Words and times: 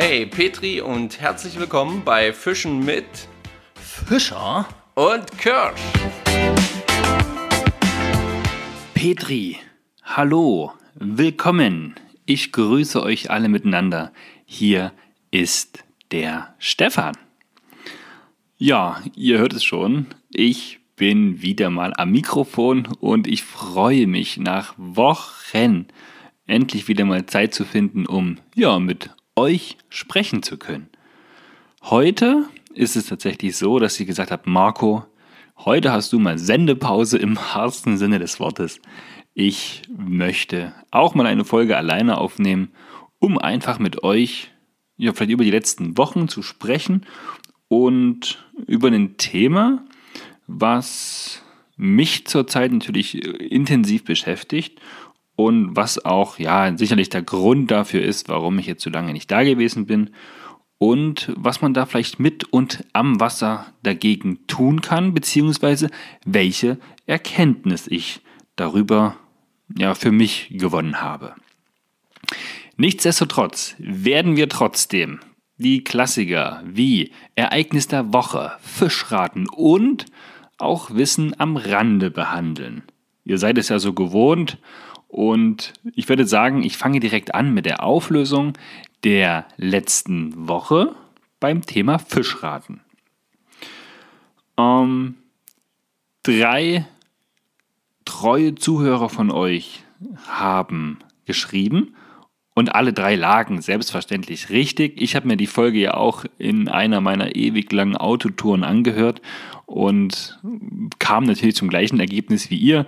Hey 0.00 0.26
Petri 0.26 0.80
und 0.80 1.20
herzlich 1.20 1.58
willkommen 1.58 2.02
bei 2.04 2.32
Fischen 2.32 2.84
mit 2.84 3.04
Fischer 3.74 4.68
und 4.94 5.26
Kirsch. 5.38 5.80
Petri, 8.94 9.56
hallo, 10.04 10.72
willkommen. 10.94 11.96
Ich 12.26 12.52
grüße 12.52 13.02
euch 13.02 13.32
alle 13.32 13.48
miteinander. 13.48 14.12
Hier 14.44 14.92
ist 15.32 15.82
der 16.12 16.54
Stefan. 16.60 17.16
Ja, 18.56 19.02
ihr 19.16 19.38
hört 19.38 19.52
es 19.52 19.64
schon. 19.64 20.06
Ich 20.30 20.78
bin 20.94 21.42
wieder 21.42 21.70
mal 21.70 21.92
am 21.96 22.12
Mikrofon 22.12 22.86
und 23.00 23.26
ich 23.26 23.42
freue 23.42 24.06
mich 24.06 24.36
nach 24.36 24.74
Wochen 24.76 25.88
endlich 26.46 26.88
wieder 26.88 27.04
mal 27.04 27.26
Zeit 27.26 27.52
zu 27.52 27.64
finden, 27.64 28.06
um 28.06 28.38
ja 28.54 28.78
mit 28.78 29.10
euch 29.38 29.78
sprechen 29.88 30.42
zu 30.42 30.56
können. 30.56 30.88
Heute 31.82 32.48
ist 32.74 32.96
es 32.96 33.06
tatsächlich 33.06 33.56
so, 33.56 33.78
dass 33.78 33.94
sie 33.94 34.04
gesagt 34.04 34.32
hat, 34.32 34.48
Marco, 34.48 35.04
heute 35.58 35.92
hast 35.92 36.12
du 36.12 36.18
mal 36.18 36.38
Sendepause 36.38 37.18
im 37.18 37.36
wahrsten 37.54 37.96
Sinne 37.96 38.18
des 38.18 38.40
Wortes. 38.40 38.80
Ich 39.34 39.82
möchte 39.96 40.74
auch 40.90 41.14
mal 41.14 41.26
eine 41.26 41.44
Folge 41.44 41.76
alleine 41.76 42.18
aufnehmen, 42.18 42.72
um 43.20 43.38
einfach 43.38 43.78
mit 43.78 44.02
euch 44.02 44.50
ja, 44.96 45.12
vielleicht 45.12 45.30
über 45.30 45.44
die 45.44 45.52
letzten 45.52 45.96
Wochen 45.96 46.26
zu 46.26 46.42
sprechen 46.42 47.06
und 47.68 48.44
über 48.66 48.88
ein 48.88 49.18
Thema, 49.18 49.84
was 50.48 51.42
mich 51.76 52.26
zurzeit 52.26 52.72
natürlich 52.72 53.24
intensiv 53.52 54.02
beschäftigt 54.02 54.80
und 55.38 55.76
was 55.76 56.04
auch 56.04 56.40
ja 56.40 56.76
sicherlich 56.76 57.10
der 57.10 57.22
Grund 57.22 57.70
dafür 57.70 58.02
ist, 58.02 58.28
warum 58.28 58.58
ich 58.58 58.66
jetzt 58.66 58.82
so 58.82 58.90
lange 58.90 59.12
nicht 59.12 59.30
da 59.30 59.44
gewesen 59.44 59.86
bin 59.86 60.10
und 60.78 61.32
was 61.36 61.62
man 61.62 61.72
da 61.74 61.86
vielleicht 61.86 62.18
mit 62.18 62.52
und 62.52 62.84
am 62.92 63.20
Wasser 63.20 63.66
dagegen 63.84 64.48
tun 64.48 64.80
kann, 64.80 65.14
beziehungsweise 65.14 65.90
welche 66.26 66.80
Erkenntnis 67.06 67.86
ich 67.86 68.20
darüber 68.56 69.14
ja 69.76 69.94
für 69.94 70.10
mich 70.10 70.48
gewonnen 70.50 71.00
habe. 71.00 71.36
Nichtsdestotrotz 72.76 73.76
werden 73.78 74.34
wir 74.34 74.48
trotzdem 74.48 75.20
die 75.56 75.84
Klassiker 75.84 76.64
wie 76.66 77.12
Ereignis 77.36 77.86
der 77.86 78.12
Woche, 78.12 78.54
Fischraten 78.60 79.48
und 79.48 80.06
auch 80.58 80.90
Wissen 80.90 81.38
am 81.38 81.56
Rande 81.56 82.10
behandeln. 82.10 82.82
Ihr 83.24 83.38
seid 83.38 83.56
es 83.56 83.68
ja 83.68 83.78
so 83.78 83.92
gewohnt 83.92 84.58
und 85.08 85.72
ich 85.94 86.08
würde 86.08 86.26
sagen, 86.26 86.62
ich 86.62 86.76
fange 86.76 87.00
direkt 87.00 87.34
an 87.34 87.52
mit 87.52 87.66
der 87.66 87.82
Auflösung 87.82 88.52
der 89.04 89.46
letzten 89.56 90.48
Woche 90.48 90.94
beim 91.40 91.62
Thema 91.62 91.98
Fischraten. 91.98 92.80
Ähm, 94.58 95.14
drei 96.22 96.86
treue 98.04 98.54
Zuhörer 98.54 99.08
von 99.08 99.30
euch 99.30 99.84
haben 100.26 100.98
geschrieben 101.26 101.94
und 102.54 102.74
alle 102.74 102.92
drei 102.92 103.14
lagen 103.14 103.62
selbstverständlich 103.62 104.50
richtig. 104.50 105.00
Ich 105.00 105.14
habe 105.14 105.28
mir 105.28 105.36
die 105.36 105.46
Folge 105.46 105.78
ja 105.78 105.94
auch 105.94 106.24
in 106.38 106.68
einer 106.68 107.00
meiner 107.00 107.36
ewig 107.36 107.70
langen 107.70 107.96
Autotouren 107.96 108.64
angehört 108.64 109.22
und 109.66 110.40
kam 110.98 111.24
natürlich 111.24 111.54
zum 111.54 111.68
gleichen 111.68 112.00
Ergebnis 112.00 112.50
wie 112.50 112.56
ihr. 112.56 112.86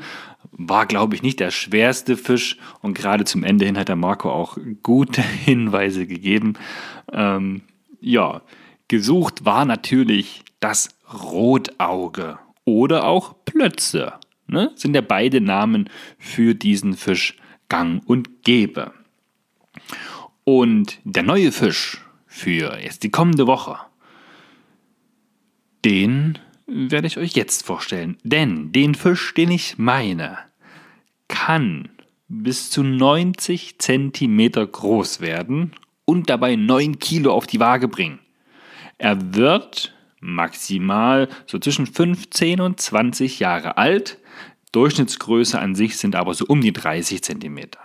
War, 0.52 0.86
glaube 0.86 1.14
ich, 1.14 1.22
nicht 1.22 1.40
der 1.40 1.50
schwerste 1.50 2.16
Fisch 2.16 2.56
und 2.82 2.94
gerade 2.94 3.24
zum 3.24 3.44
Ende 3.44 3.64
hin 3.64 3.78
hat 3.78 3.88
der 3.88 3.96
Marco 3.96 4.30
auch 4.30 4.58
gute 4.82 5.22
Hinweise 5.44 6.06
gegeben. 6.06 6.54
Ähm, 7.12 7.62
ja, 8.00 8.42
gesucht 8.88 9.44
war 9.44 9.64
natürlich 9.64 10.42
das 10.60 10.88
Rotauge 11.12 12.38
oder 12.64 13.04
auch 13.04 13.34
Plötze. 13.44 14.14
Ne? 14.46 14.72
Sind 14.74 14.94
ja 14.94 15.00
beide 15.00 15.40
Namen 15.40 15.88
für 16.18 16.54
diesen 16.54 16.94
Fisch 16.94 17.36
gang 17.68 18.02
und 18.06 18.42
gäbe. 18.42 18.92
Und 20.44 20.98
der 21.04 21.22
neue 21.22 21.52
Fisch 21.52 22.04
für 22.26 22.78
jetzt 22.80 23.02
die 23.02 23.10
kommende 23.10 23.46
Woche, 23.46 23.76
den 25.84 26.38
werde 26.70 27.06
ich 27.06 27.18
euch 27.18 27.32
jetzt 27.32 27.66
vorstellen. 27.66 28.16
Denn 28.22 28.72
den 28.72 28.94
Fisch, 28.94 29.34
den 29.34 29.50
ich 29.50 29.78
meine, 29.78 30.38
kann 31.28 31.88
bis 32.28 32.70
zu 32.70 32.82
90 32.82 33.78
Zentimeter 33.78 34.66
groß 34.66 35.20
werden 35.20 35.72
und 36.04 36.30
dabei 36.30 36.56
9 36.56 36.98
Kilo 36.98 37.32
auf 37.32 37.46
die 37.46 37.60
Waage 37.60 37.88
bringen. 37.88 38.20
Er 38.98 39.34
wird 39.34 39.94
maximal 40.20 41.28
so 41.46 41.58
zwischen 41.58 41.86
15 41.86 42.60
und 42.60 42.80
20 42.80 43.40
Jahre 43.40 43.78
alt. 43.78 44.18
Durchschnittsgröße 44.72 45.58
an 45.58 45.74
sich 45.74 45.96
sind 45.96 46.14
aber 46.14 46.34
so 46.34 46.44
um 46.46 46.60
die 46.60 46.72
30 46.72 47.22
Zentimeter. 47.22 47.80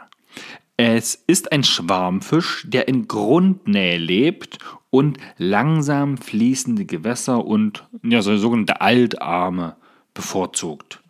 Es 0.78 1.16
ist 1.28 1.52
ein 1.52 1.63
Schwarmfisch, 1.63 2.66
der 2.68 2.88
in 2.88 3.08
Grundnähe 3.08 3.97
lebt 3.97 4.59
und 4.90 5.18
langsam 5.38 6.18
fließende 6.18 6.86
Gewässer 6.86 7.46
und 7.46 7.88
ja, 8.03 8.22
so 8.22 8.36
sogenannte 8.38 8.81
Altarme 8.81 9.78
bevorzugt. 10.13 11.02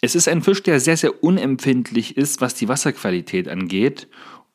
Es 0.00 0.14
ist 0.14 0.28
ein 0.28 0.42
Fisch, 0.42 0.62
der 0.62 0.80
sehr, 0.80 0.96
sehr 0.96 1.22
unempfindlich 1.22 2.16
ist, 2.16 2.40
was 2.40 2.54
die 2.54 2.68
Wasserqualität 2.68 3.48
angeht 3.48 4.08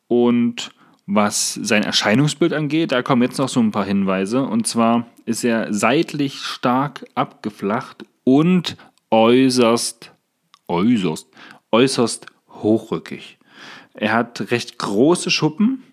und 0.08 0.72
was 1.06 1.54
sein 1.54 1.84
Erscheinungsbild 1.84 2.52
angeht. 2.52 2.92
Da 2.92 3.04
kommen 3.04 3.22
jetzt 3.22 3.38
noch 3.38 3.50
so 3.50 3.60
ein 3.60 3.72
paar 3.72 3.86
Hinweise. 3.86 4.44
Und 4.44 4.68
zwar 4.68 5.06
ist 5.26 5.44
er 5.44 5.72
seitlich 5.72 6.40
stark 6.40 7.06
abgeflacht 7.14 8.06
und 8.24 8.76
äußerst, 9.12 10.12
äußerst, 10.68 11.28
äußerst 11.72 12.26
hochrückig. 12.50 13.38
Er 13.96 14.14
hat 14.14 14.52
recht 14.52 14.78
große 14.78 15.32
Schuppen, 15.32 15.84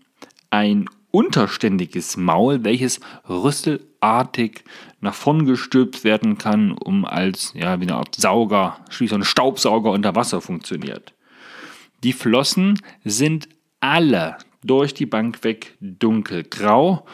ein 0.50 0.88
unterständiges 1.12 2.16
Maul, 2.16 2.64
welches 2.64 3.00
rüsselartig 3.28 4.64
nach 5.00 5.14
vorn 5.14 5.46
gestülpt 5.46 6.04
werden 6.04 6.38
kann, 6.38 6.72
um 6.72 7.04
als 7.04 7.52
ja, 7.54 7.80
wie 7.80 7.84
eine 7.84 7.96
Art 7.96 8.16
Sauger, 8.16 8.78
schließlich 8.90 9.20
ein 9.20 9.24
Staubsauger 9.24 9.90
unter 9.90 10.16
Wasser 10.16 10.40
funktioniert. 10.40 11.14
Die 12.02 12.12
Flossen 12.12 12.80
sind 13.04 13.48
alle 13.80 14.36
durch 14.64 14.94
die 14.94 15.06
Bank 15.06 15.44
weg 15.44 15.76
dunkelgrau 15.80 17.06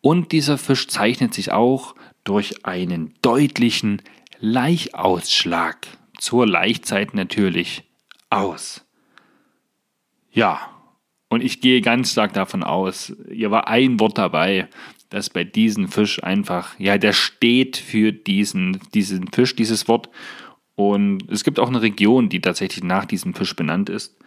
und 0.00 0.32
dieser 0.32 0.58
Fisch 0.58 0.86
zeichnet 0.86 1.34
sich 1.34 1.50
auch 1.50 1.94
durch 2.24 2.64
einen 2.64 3.14
deutlichen 3.22 4.02
Laichausschlag 4.38 5.86
zur 6.18 6.46
Laichzeit 6.46 7.14
natürlich 7.14 7.84
aus. 8.30 8.85
Ja, 10.36 10.70
und 11.30 11.42
ich 11.42 11.62
gehe 11.62 11.80
ganz 11.80 12.12
stark 12.12 12.34
davon 12.34 12.62
aus, 12.62 13.10
hier 13.30 13.50
war 13.50 13.68
ein 13.68 13.98
Wort 13.98 14.18
dabei, 14.18 14.68
dass 15.08 15.30
bei 15.30 15.44
diesem 15.44 15.88
Fisch 15.88 16.22
einfach, 16.22 16.78
ja, 16.78 16.98
der 16.98 17.14
steht 17.14 17.78
für 17.78 18.12
diesen, 18.12 18.78
diesen 18.92 19.28
Fisch, 19.28 19.56
dieses 19.56 19.88
Wort. 19.88 20.10
Und 20.74 21.30
es 21.30 21.42
gibt 21.42 21.58
auch 21.58 21.68
eine 21.68 21.80
Region, 21.80 22.28
die 22.28 22.42
tatsächlich 22.42 22.84
nach 22.84 23.06
diesem 23.06 23.32
Fisch 23.32 23.56
benannt 23.56 23.88
ist. 23.88 24.18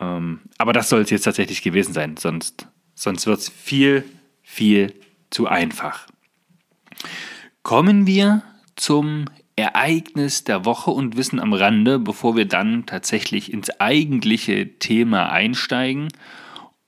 Ähm, 0.00 0.42
aber 0.58 0.72
das 0.72 0.88
soll 0.88 1.00
es 1.00 1.10
jetzt 1.10 1.24
tatsächlich 1.24 1.62
gewesen 1.62 1.92
sein, 1.92 2.16
sonst, 2.16 2.68
sonst 2.94 3.26
wird 3.26 3.40
es 3.40 3.48
viel, 3.48 4.04
viel 4.42 4.94
zu 5.30 5.48
einfach. 5.48 6.06
Kommen 7.64 8.06
wir 8.06 8.44
zum 8.76 9.24
Ereignis 9.56 10.44
der 10.44 10.64
Woche 10.64 10.90
und 10.90 11.16
Wissen 11.16 11.38
am 11.40 11.52
Rande, 11.52 11.98
bevor 11.98 12.36
wir 12.36 12.46
dann 12.46 12.86
tatsächlich 12.86 13.52
ins 13.52 13.70
eigentliche 13.80 14.78
Thema 14.78 15.30
einsteigen. 15.30 16.08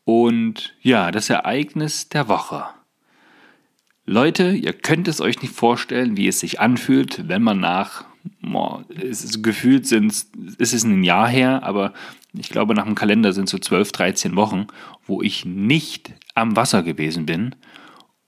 Und 0.05 0.75
ja, 0.81 1.11
das 1.11 1.31
Ereignis 1.31 2.09
der 2.09 2.29
Woche. 2.29 2.65
Leute, 4.06 4.50
ihr 4.50 4.75
könnt 4.75 5.09
es 5.09 5.21
euch 5.21 5.41
nicht 5.41 5.55
vorstellen, 5.55 6.17
wie 6.17 6.29
es 6.29 6.41
sich 6.41 6.61
anfühlt, 6.61 7.27
wenn 7.29 7.43
man 7.43 7.61
nach, 7.61 8.05
boah, 8.43 8.85
es 8.91 9.25
ist, 9.25 9.43
gefühlt 9.43 9.87
sind 9.87 10.27
es 10.59 10.73
ist 10.75 10.85
ein 10.85 11.05
Jahr 11.05 11.29
her, 11.29 11.62
aber 11.62 11.94
ich 12.35 12.50
glaube 12.50 12.75
nach 12.75 12.85
dem 12.85 12.94
Kalender 12.94 13.33
sind 13.33 13.44
es 13.44 13.50
so 13.50 13.59
12, 13.59 13.93
13 13.93 14.37
Wochen, 14.37 14.67
wo 15.06 15.23
ich 15.23 15.47
nicht 15.47 16.12
am 16.35 16.55
Wasser 16.56 16.83
gewesen 16.83 17.25
bin. 17.25 17.55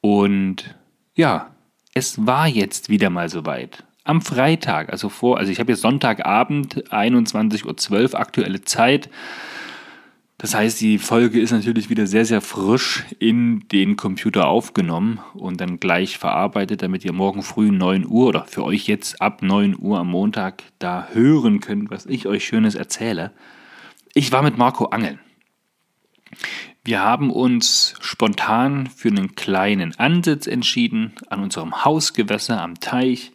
Und 0.00 0.76
ja, 1.14 1.54
es 1.92 2.26
war 2.26 2.46
jetzt 2.46 2.88
wieder 2.88 3.10
mal 3.10 3.28
soweit 3.28 3.84
am 4.06 4.22
Freitag, 4.22 4.90
also 4.90 5.08
vor, 5.08 5.38
also 5.38 5.50
ich 5.50 5.60
habe 5.60 5.72
jetzt 5.72 5.82
Sonntagabend, 5.82 6.90
21.12 6.92 8.12
Uhr 8.12 8.20
aktuelle 8.20 8.62
Zeit. 8.62 9.10
Das 10.38 10.54
heißt, 10.54 10.80
die 10.80 10.98
Folge 10.98 11.40
ist 11.40 11.50
natürlich 11.50 11.88
wieder 11.88 12.06
sehr, 12.06 12.24
sehr 12.24 12.40
frisch 12.40 13.04
in 13.18 13.66
den 13.68 13.96
Computer 13.96 14.46
aufgenommen 14.46 15.20
und 15.34 15.60
dann 15.60 15.80
gleich 15.80 16.18
verarbeitet, 16.18 16.82
damit 16.82 17.04
ihr 17.04 17.12
morgen 17.12 17.42
früh 17.42 17.70
9 17.70 18.06
Uhr 18.06 18.28
oder 18.28 18.44
für 18.44 18.62
euch 18.62 18.86
jetzt 18.86 19.20
ab 19.20 19.42
9 19.42 19.76
Uhr 19.78 19.98
am 19.98 20.08
Montag 20.08 20.62
da 20.78 21.08
hören 21.12 21.60
könnt, 21.60 21.90
was 21.90 22.06
ich 22.06 22.26
euch 22.26 22.44
Schönes 22.44 22.74
erzähle. 22.74 23.32
Ich 24.14 24.30
war 24.30 24.42
mit 24.42 24.58
Marco 24.58 24.86
angeln. 24.86 25.18
Wir 26.84 27.00
haben 27.00 27.30
uns 27.30 27.94
spontan 28.00 28.86
für 28.86 29.08
einen 29.08 29.34
kleinen 29.34 29.98
Ansitz 29.98 30.46
entschieden 30.46 31.14
an 31.28 31.42
unserem 31.42 31.84
Hausgewässer 31.84 32.62
am 32.62 32.78
Teich 32.78 33.32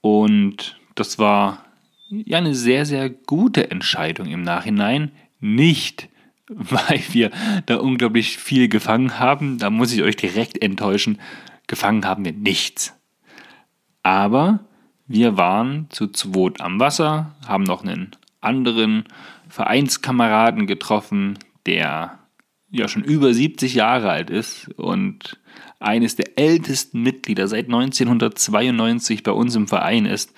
und 0.00 0.78
das 0.94 1.18
war 1.18 1.64
ja 2.08 2.38
eine 2.38 2.54
sehr, 2.54 2.86
sehr 2.86 3.10
gute 3.10 3.70
Entscheidung 3.70 4.28
im 4.28 4.42
Nachhinein. 4.42 5.12
Nicht, 5.40 6.08
weil 6.48 7.02
wir 7.10 7.30
da 7.66 7.76
unglaublich 7.76 8.38
viel 8.38 8.68
gefangen 8.68 9.18
haben, 9.18 9.58
da 9.58 9.70
muss 9.70 9.92
ich 9.92 10.02
euch 10.02 10.16
direkt 10.16 10.60
enttäuschen, 10.62 11.18
gefangen 11.66 12.04
haben 12.06 12.24
wir 12.24 12.32
nichts. 12.32 12.94
Aber 14.02 14.60
wir 15.06 15.36
waren 15.36 15.86
zu 15.90 16.08
zweit 16.08 16.60
am 16.60 16.80
Wasser, 16.80 17.34
haben 17.46 17.64
noch 17.64 17.82
einen 17.82 18.12
anderen 18.40 19.04
Vereinskameraden 19.48 20.66
getroffen, 20.66 21.38
der 21.66 22.18
ja 22.70 22.88
schon 22.88 23.04
über 23.04 23.32
70 23.32 23.74
Jahre 23.74 24.10
alt 24.10 24.30
ist 24.30 24.68
und 24.76 25.38
eines 25.80 26.16
der 26.16 26.38
ältesten 26.38 27.02
Mitglieder 27.02 27.48
seit 27.48 27.66
1992 27.66 29.22
bei 29.22 29.32
uns 29.32 29.54
im 29.54 29.68
Verein 29.68 30.06
ist. 30.06 30.32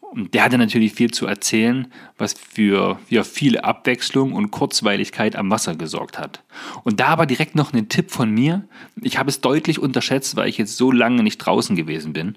Und 0.00 0.32
der 0.32 0.44
hatte 0.44 0.56
natürlich 0.56 0.94
viel 0.94 1.10
zu 1.10 1.26
erzählen, 1.26 1.92
was 2.16 2.32
für 2.32 2.98
ja, 3.10 3.22
viel 3.22 3.58
Abwechslung 3.58 4.32
und 4.32 4.50
Kurzweiligkeit 4.50 5.36
am 5.36 5.50
Wasser 5.50 5.74
gesorgt 5.74 6.18
hat. 6.18 6.42
Und 6.84 7.00
da 7.00 7.08
aber 7.08 7.26
direkt 7.26 7.54
noch 7.54 7.72
ein 7.72 7.88
Tipp 7.88 8.10
von 8.10 8.30
mir. 8.30 8.66
Ich 9.02 9.18
habe 9.18 9.28
es 9.28 9.40
deutlich 9.40 9.78
unterschätzt, 9.78 10.36
weil 10.36 10.48
ich 10.48 10.58
jetzt 10.58 10.76
so 10.76 10.90
lange 10.90 11.22
nicht 11.22 11.38
draußen 11.38 11.76
gewesen 11.76 12.12
bin. 12.12 12.34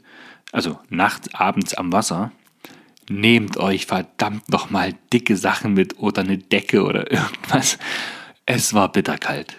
Also 0.51 0.77
nachts, 0.89 1.33
abends 1.33 1.73
am 1.73 1.93
Wasser. 1.93 2.31
Nehmt 3.07 3.57
euch 3.57 3.85
verdammt 3.85 4.49
nochmal 4.49 4.95
dicke 5.13 5.37
Sachen 5.37 5.73
mit 5.73 5.99
oder 5.99 6.21
eine 6.21 6.37
Decke 6.37 6.83
oder 6.83 7.11
irgendwas. 7.11 7.77
Es 8.45 8.73
war 8.73 8.91
bitterkalt. 8.91 9.58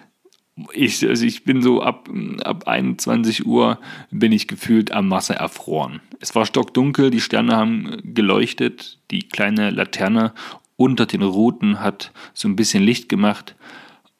Ich, 0.73 1.07
also 1.07 1.25
ich 1.25 1.45
bin 1.45 1.62
so 1.62 1.83
ab, 1.83 2.09
ab 2.45 2.67
21 2.67 3.47
Uhr 3.47 3.79
bin 4.11 4.33
ich 4.33 4.49
gefühlt 4.49 4.93
am 4.93 5.11
Wasser 5.11 5.35
erfroren. 5.35 6.01
Es 6.21 6.35
war 6.35 6.47
stockdunkel, 6.47 7.11
die 7.11 7.21
Sterne 7.21 7.57
haben 7.57 8.01
geleuchtet, 8.03 8.99
die 9.11 9.21
kleine 9.21 9.71
Laterne 9.71 10.33
unter 10.81 11.05
den 11.05 11.23
Ruten 11.23 11.81
hat 11.81 12.11
so 12.33 12.49
ein 12.49 12.57
bisschen 12.57 12.83
Licht 12.83 13.11
gemacht, 13.11 13.55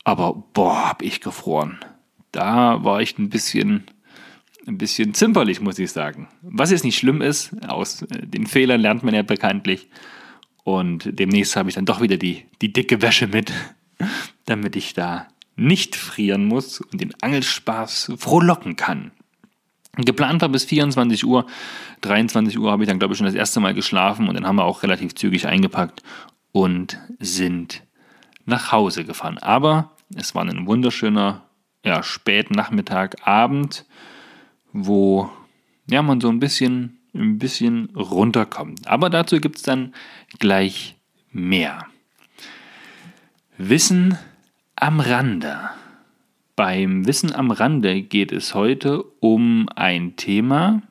aber 0.05 0.45
boah, 0.53 0.91
hab 0.91 1.03
ich 1.03 1.23
gefroren. 1.23 1.79
Da 2.33 2.85
war 2.85 3.01
ich 3.01 3.19
ein 3.19 3.31
bisschen, 3.31 3.85
ein 4.67 4.77
bisschen 4.77 5.15
zimperlich, 5.15 5.63
muss 5.63 5.79
ich 5.79 5.91
sagen. 5.91 6.29
Was 6.43 6.71
jetzt 6.71 6.85
nicht 6.85 6.99
schlimm 6.99 7.23
ist, 7.23 7.57
aus 7.67 8.03
äh, 8.03 8.27
den 8.27 8.47
Fehlern 8.47 8.81
lernt 8.81 9.03
man 9.03 9.15
ja 9.15 9.23
bekanntlich. 9.23 9.89
Und 10.63 11.19
demnächst 11.19 11.57
habe 11.57 11.71
ich 11.71 11.77
dann 11.77 11.87
doch 11.87 12.03
wieder 12.03 12.19
die, 12.19 12.45
die 12.61 12.73
dicke 12.73 13.01
Wäsche 13.01 13.27
mit, 13.27 13.53
damit 14.45 14.77
ich 14.77 14.93
da 14.93 15.29
nicht 15.57 15.97
frieren 15.97 16.47
muss 16.47 16.81
und 16.81 17.01
den 17.01 17.15
Angelspaß 17.21 18.13
frohlocken 18.17 18.77
kann. 18.77 19.13
Geplant 19.97 20.41
war 20.43 20.49
bis 20.49 20.65
24 20.65 21.27
Uhr. 21.27 21.47
23 22.03 22.59
Uhr 22.59 22.71
habe 22.71 22.85
ich 22.85 22.89
dann, 22.89 22.99
glaube 22.99 23.13
ich, 23.13 23.19
schon 23.19 23.27
das 23.27 23.35
erste 23.35 23.61
Mal 23.61 23.75
geschlafen 23.75 24.29
und 24.29 24.35
dann 24.35 24.47
haben 24.47 24.57
wir 24.57 24.65
auch 24.65 24.83
relativ 24.83 25.15
zügig 25.15 25.47
eingepackt 25.47 26.03
und 26.53 26.99
sind 27.19 27.83
nach 28.47 28.73
Hause 28.73 29.05
gefahren. 29.05 29.39
Aber 29.39 29.91
es 30.15 30.35
war 30.35 30.45
ein 30.45 30.67
wunderschöner 30.67 31.43
ja, 31.85 32.03
Spätnachmittag, 32.03 33.17
Abend, 33.25 33.85
wo 34.73 35.31
ja, 35.89 36.03
man 36.03 36.21
so 36.21 36.29
ein 36.29 36.41
bisschen, 36.41 36.99
ein 37.15 37.39
bisschen 37.39 37.91
runterkommt. 37.97 38.87
Aber 38.87 39.11
dazu 39.11 39.41
gibt 39.41 39.57
es 39.57 39.63
dann 39.63 39.95
gleich 40.39 40.97
mehr. 41.33 41.87
Wissen 43.59 44.19
am 44.81 45.01
Rande. 45.01 45.59
Beim 46.57 47.07
Wissen 47.07 47.35
am 47.35 47.51
Rande 47.51 48.03
geht 48.03 48.33
es 48.33 48.55
heute 48.55 49.03
um 49.21 49.69
ein 49.77 50.17
Thema, 50.17 50.83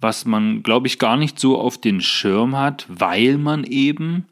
was 0.00 0.24
man, 0.24 0.62
glaube 0.62 0.86
ich, 0.86 0.98
gar 0.98 1.16
nicht 1.16 1.38
so 1.38 1.58
auf 1.58 1.78
den 1.78 2.00
Schirm 2.00 2.56
hat, 2.56 2.86
weil 2.88 3.38
man 3.38 3.64
eben 3.64 4.26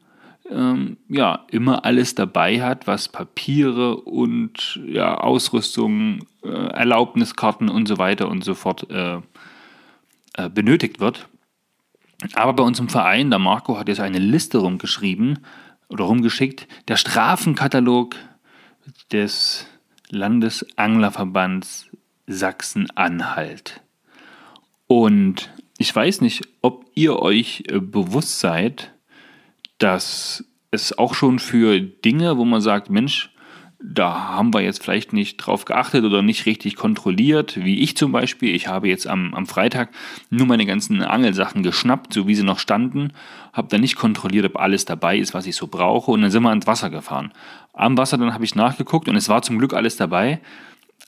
ähm, 0.49 0.97
ja 1.09 1.45
immer 1.49 1.85
alles 1.85 2.15
dabei 2.15 2.61
hat, 2.61 2.87
was 2.87 3.09
Papiere 3.09 3.97
und 3.97 4.79
ja, 4.85 5.17
Ausrüstung, 5.17 6.25
äh, 6.43 6.47
Erlaubniskarten 6.47 7.69
und 7.69 7.87
so 7.87 7.97
weiter 7.97 8.29
und 8.29 8.43
so 8.43 8.53
fort 8.53 8.89
äh, 8.89 9.17
äh, 10.33 10.49
benötigt 10.49 10.99
wird. 10.99 11.27
Aber 12.33 12.53
bei 12.53 12.63
uns 12.63 12.79
im 12.79 12.89
Verein, 12.89 13.29
der 13.29 13.39
Marco 13.39 13.77
hat 13.77 13.87
jetzt 13.87 13.99
eine 13.99 14.19
Liste 14.19 14.59
rumgeschrieben, 14.59 15.39
oder 15.89 16.05
rumgeschickt, 16.05 16.67
der 16.87 16.97
Strafenkatalog 16.97 18.15
des 19.11 19.67
Landesanglerverbands 20.09 21.89
Sachsen-Anhalt. 22.27 23.81
Und 24.87 25.51
ich 25.77 25.95
weiß 25.95 26.21
nicht, 26.21 26.47
ob 26.61 26.85
ihr 26.95 27.19
euch 27.19 27.63
äh, 27.67 27.79
bewusst 27.79 28.39
seid, 28.39 28.93
dass 29.77 30.45
es 30.71 30.97
auch 30.97 31.13
schon 31.13 31.39
für 31.39 31.79
Dinge, 31.79 32.37
wo 32.37 32.45
man 32.45 32.61
sagt, 32.61 32.89
Mensch, 32.89 33.31
da 33.87 34.29
haben 34.29 34.53
wir 34.53 34.61
jetzt 34.61 34.83
vielleicht 34.83 35.13
nicht 35.13 35.37
drauf 35.37 35.65
geachtet 35.65 36.03
oder 36.05 36.21
nicht 36.21 36.45
richtig 36.47 36.75
kontrolliert, 36.75 37.63
wie 37.63 37.81
ich 37.81 37.95
zum 37.95 38.11
Beispiel. 38.11 38.55
Ich 38.55 38.67
habe 38.67 38.87
jetzt 38.87 39.05
am, 39.05 39.33
am 39.35 39.45
Freitag 39.45 39.89
nur 40.29 40.47
meine 40.47 40.65
ganzen 40.65 41.01
Angelsachen 41.03 41.61
geschnappt, 41.61 42.13
so 42.13 42.27
wie 42.27 42.35
sie 42.35 42.43
noch 42.43 42.57
standen, 42.57 43.13
habe 43.53 43.67
dann 43.67 43.81
nicht 43.81 43.95
kontrolliert, 43.95 44.45
ob 44.45 44.57
alles 44.57 44.85
dabei 44.85 45.17
ist, 45.17 45.33
was 45.33 45.45
ich 45.45 45.55
so 45.55 45.67
brauche 45.67 46.11
und 46.11 46.21
dann 46.21 46.31
sind 46.31 46.43
wir 46.43 46.49
ans 46.49 46.65
Wasser 46.65 46.89
gefahren. 46.89 47.31
Am 47.73 47.97
Wasser 47.97 48.17
dann 48.17 48.33
habe 48.33 48.43
ich 48.43 48.55
nachgeguckt 48.55 49.07
und 49.07 49.15
es 49.15 49.29
war 49.29 49.43
zum 49.43 49.59
Glück 49.59 49.73
alles 49.73 49.97
dabei, 49.97 50.41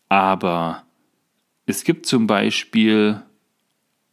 aber 0.08 0.84
es 1.66 1.84
gibt 1.84 2.06
zum 2.06 2.28
Beispiel 2.28 3.22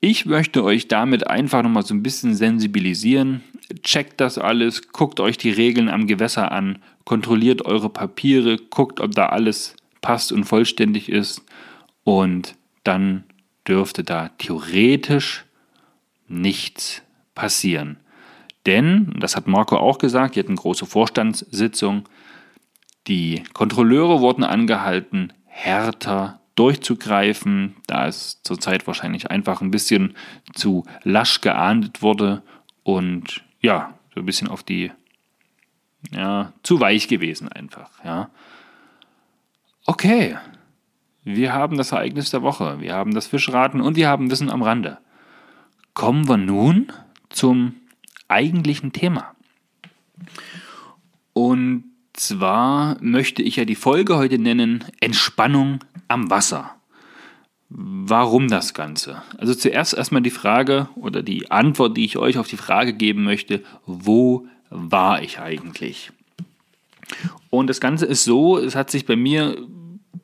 ich 0.00 0.26
möchte 0.26 0.64
euch 0.64 0.88
damit 0.88 1.26
einfach 1.28 1.62
nochmal 1.62 1.84
so 1.84 1.94
ein 1.94 2.02
bisschen 2.02 2.34
sensibilisieren. 2.34 3.42
Checkt 3.82 4.20
das 4.20 4.38
alles, 4.38 4.88
guckt 4.92 5.20
euch 5.20 5.38
die 5.38 5.50
Regeln 5.50 5.88
am 5.88 6.06
Gewässer 6.06 6.50
an, 6.50 6.78
kontrolliert 7.04 7.64
eure 7.66 7.90
Papiere, 7.90 8.56
guckt, 8.56 9.00
ob 9.00 9.14
da 9.14 9.26
alles 9.26 9.76
passt 10.00 10.32
und 10.32 10.44
vollständig 10.44 11.08
ist 11.08 11.44
und 12.04 12.56
dann 12.82 13.24
dürfte 13.68 14.02
da 14.02 14.30
theoretisch 14.38 15.44
nichts 16.28 17.02
passieren. 17.34 17.98
Denn, 18.66 19.14
das 19.18 19.36
hat 19.36 19.46
Marco 19.46 19.76
auch 19.76 19.98
gesagt, 19.98 20.34
die 20.34 20.40
hatten 20.40 20.56
große 20.56 20.86
Vorstandssitzung, 20.86 22.08
die 23.06 23.42
Kontrolleure 23.52 24.20
wurden 24.20 24.44
angehalten, 24.44 25.32
härter 25.46 26.39
durchzugreifen, 26.54 27.76
da 27.86 28.06
es 28.06 28.42
zurzeit 28.42 28.86
wahrscheinlich 28.86 29.30
einfach 29.30 29.60
ein 29.60 29.70
bisschen 29.70 30.14
zu 30.54 30.84
lasch 31.02 31.40
geahndet 31.40 32.02
wurde 32.02 32.42
und 32.82 33.42
ja, 33.60 33.94
so 34.14 34.20
ein 34.20 34.26
bisschen 34.26 34.48
auf 34.48 34.62
die, 34.62 34.90
ja, 36.10 36.52
zu 36.62 36.80
weich 36.80 37.08
gewesen 37.08 37.48
einfach, 37.48 37.90
ja. 38.04 38.30
Okay, 39.86 40.36
wir 41.24 41.52
haben 41.52 41.76
das 41.76 41.92
Ereignis 41.92 42.30
der 42.30 42.42
Woche, 42.42 42.80
wir 42.80 42.94
haben 42.94 43.14
das 43.14 43.26
Fischraten 43.26 43.80
und 43.80 43.96
wir 43.96 44.08
haben 44.08 44.30
Wissen 44.30 44.50
am 44.50 44.62
Rande. 44.62 44.98
Kommen 45.94 46.28
wir 46.28 46.36
nun 46.36 46.92
zum 47.28 47.74
eigentlichen 48.28 48.92
Thema. 48.92 49.34
Und 51.32 51.84
zwar 52.12 52.96
möchte 53.00 53.42
ich 53.42 53.56
ja 53.56 53.64
die 53.64 53.74
Folge 53.74 54.16
heute 54.16 54.38
nennen 54.38 54.84
Entspannung 55.00 55.80
am 56.10 56.30
Wasser. 56.30 56.74
Warum 57.68 58.48
das 58.48 58.74
Ganze? 58.74 59.22
Also 59.38 59.54
zuerst 59.54 59.94
erstmal 59.94 60.22
die 60.22 60.30
Frage 60.30 60.88
oder 60.96 61.22
die 61.22 61.50
Antwort, 61.52 61.96
die 61.96 62.04
ich 62.04 62.18
euch 62.18 62.36
auf 62.36 62.48
die 62.48 62.56
Frage 62.56 62.92
geben 62.92 63.22
möchte, 63.22 63.62
wo 63.86 64.46
war 64.70 65.22
ich 65.22 65.38
eigentlich? 65.38 66.10
Und 67.48 67.68
das 67.68 67.80
Ganze 67.80 68.06
ist 68.06 68.24
so, 68.24 68.58
es 68.58 68.74
hat 68.74 68.90
sich 68.90 69.06
bei 69.06 69.14
mir 69.14 69.56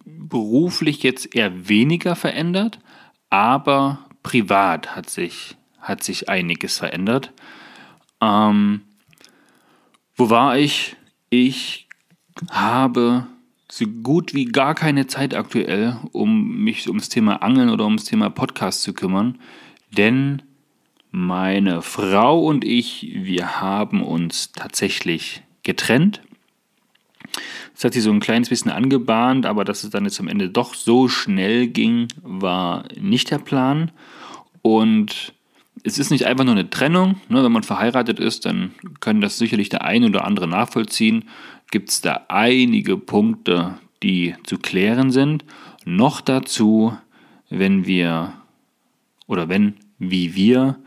beruflich 0.05 1.05
jetzt 1.05 1.37
eher 1.37 1.69
weniger 1.69 2.17
verändert, 2.17 2.81
aber 3.31 4.01
privat 4.25 4.97
hat 4.97 5.09
sich, 5.09 5.57
hat 5.81 6.03
sich 6.03 6.29
einiges 6.29 6.79
verändert. 6.79 7.33
Ähm, 8.21 8.81
wo 10.17 10.31
war 10.31 10.59
ich? 10.59 10.97
Ich 11.31 11.87
habe 12.51 13.27
so 13.77 13.87
gut 13.87 14.33
wie 14.33 14.47
gar 14.47 14.75
keine 14.75 15.07
Zeit 15.07 15.35
aktuell, 15.35 15.99
um 16.13 16.65
mich 16.65 16.89
ums 16.89 17.11
Thema 17.11 17.43
Angeln 17.43 17.69
oder 17.69 17.85
ums 17.85 18.05
Thema 18.05 18.31
Podcast 18.31 18.83
zu 18.83 18.95
kümmern, 18.95 19.39
denn 19.95 20.41
meine 21.11 21.83
Frau 21.83 22.43
und 22.43 22.65
ich, 22.65 23.11
wir 23.15 23.61
haben 23.61 24.03
uns 24.03 24.53
tatsächlich 24.53 25.43
getrennt. 25.63 26.23
Es 27.77 27.85
hat 27.85 27.93
sich 27.93 28.03
so 28.03 28.11
ein 28.11 28.21
kleines 28.21 28.49
bisschen 28.49 28.71
angebahnt, 28.71 29.45
aber 29.45 29.67
dass 29.67 29.85
es 29.85 29.91
dann 29.91 30.05
jetzt 30.05 30.21
am 30.21 30.29
Ende 30.29 30.49
doch 30.49 30.73
so 30.73 31.09
schnell 31.09 31.67
ging, 31.67 32.09
war 32.23 32.85
nicht 32.99 33.31
der 33.31 33.39
Plan. 33.39 33.91
Und 34.63 35.35
es 35.83 35.99
ist 35.99 36.11
nicht 36.11 36.25
einfach 36.25 36.45
nur 36.45 36.55
eine 36.55 36.71
Trennung. 36.71 37.21
Ne? 37.29 37.45
Wenn 37.45 37.53
man 37.53 37.63
verheiratet 37.63 38.21
ist, 38.21 38.47
dann 38.47 38.75
können 39.01 39.21
das 39.21 39.37
sicherlich 39.37 39.69
der 39.69 39.85
eine 39.85 40.07
oder 40.07 40.25
andere 40.25 40.49
nachvollziehen. 40.49 41.27
Gibt 41.71 41.91
es 41.91 42.01
da 42.01 42.27
einige 42.29 42.97
Punkte, 42.97 43.79
die 44.03 44.35
zu 44.45 44.59
klären 44.59 45.11
sind. 45.11 45.45
Noch 45.85 46.21
dazu, 46.21 46.97
wenn 47.49 47.87
wir 47.87 48.33
oder 49.27 49.49
wenn, 49.49 49.75
wie 49.99 50.35
wir, 50.35 50.79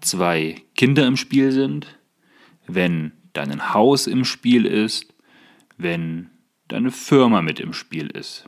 zwei 0.00 0.62
Kinder 0.74 1.06
im 1.06 1.16
Spiel 1.16 1.52
sind, 1.52 1.98
wenn 2.66 3.12
dein 3.32 3.72
Haus 3.74 4.06
im 4.06 4.24
Spiel 4.24 4.64
ist, 4.64 5.12
wenn 5.76 6.30
deine 6.68 6.90
Firma 6.90 7.42
mit 7.42 7.60
im 7.60 7.72
Spiel 7.72 8.08
ist. 8.08 8.44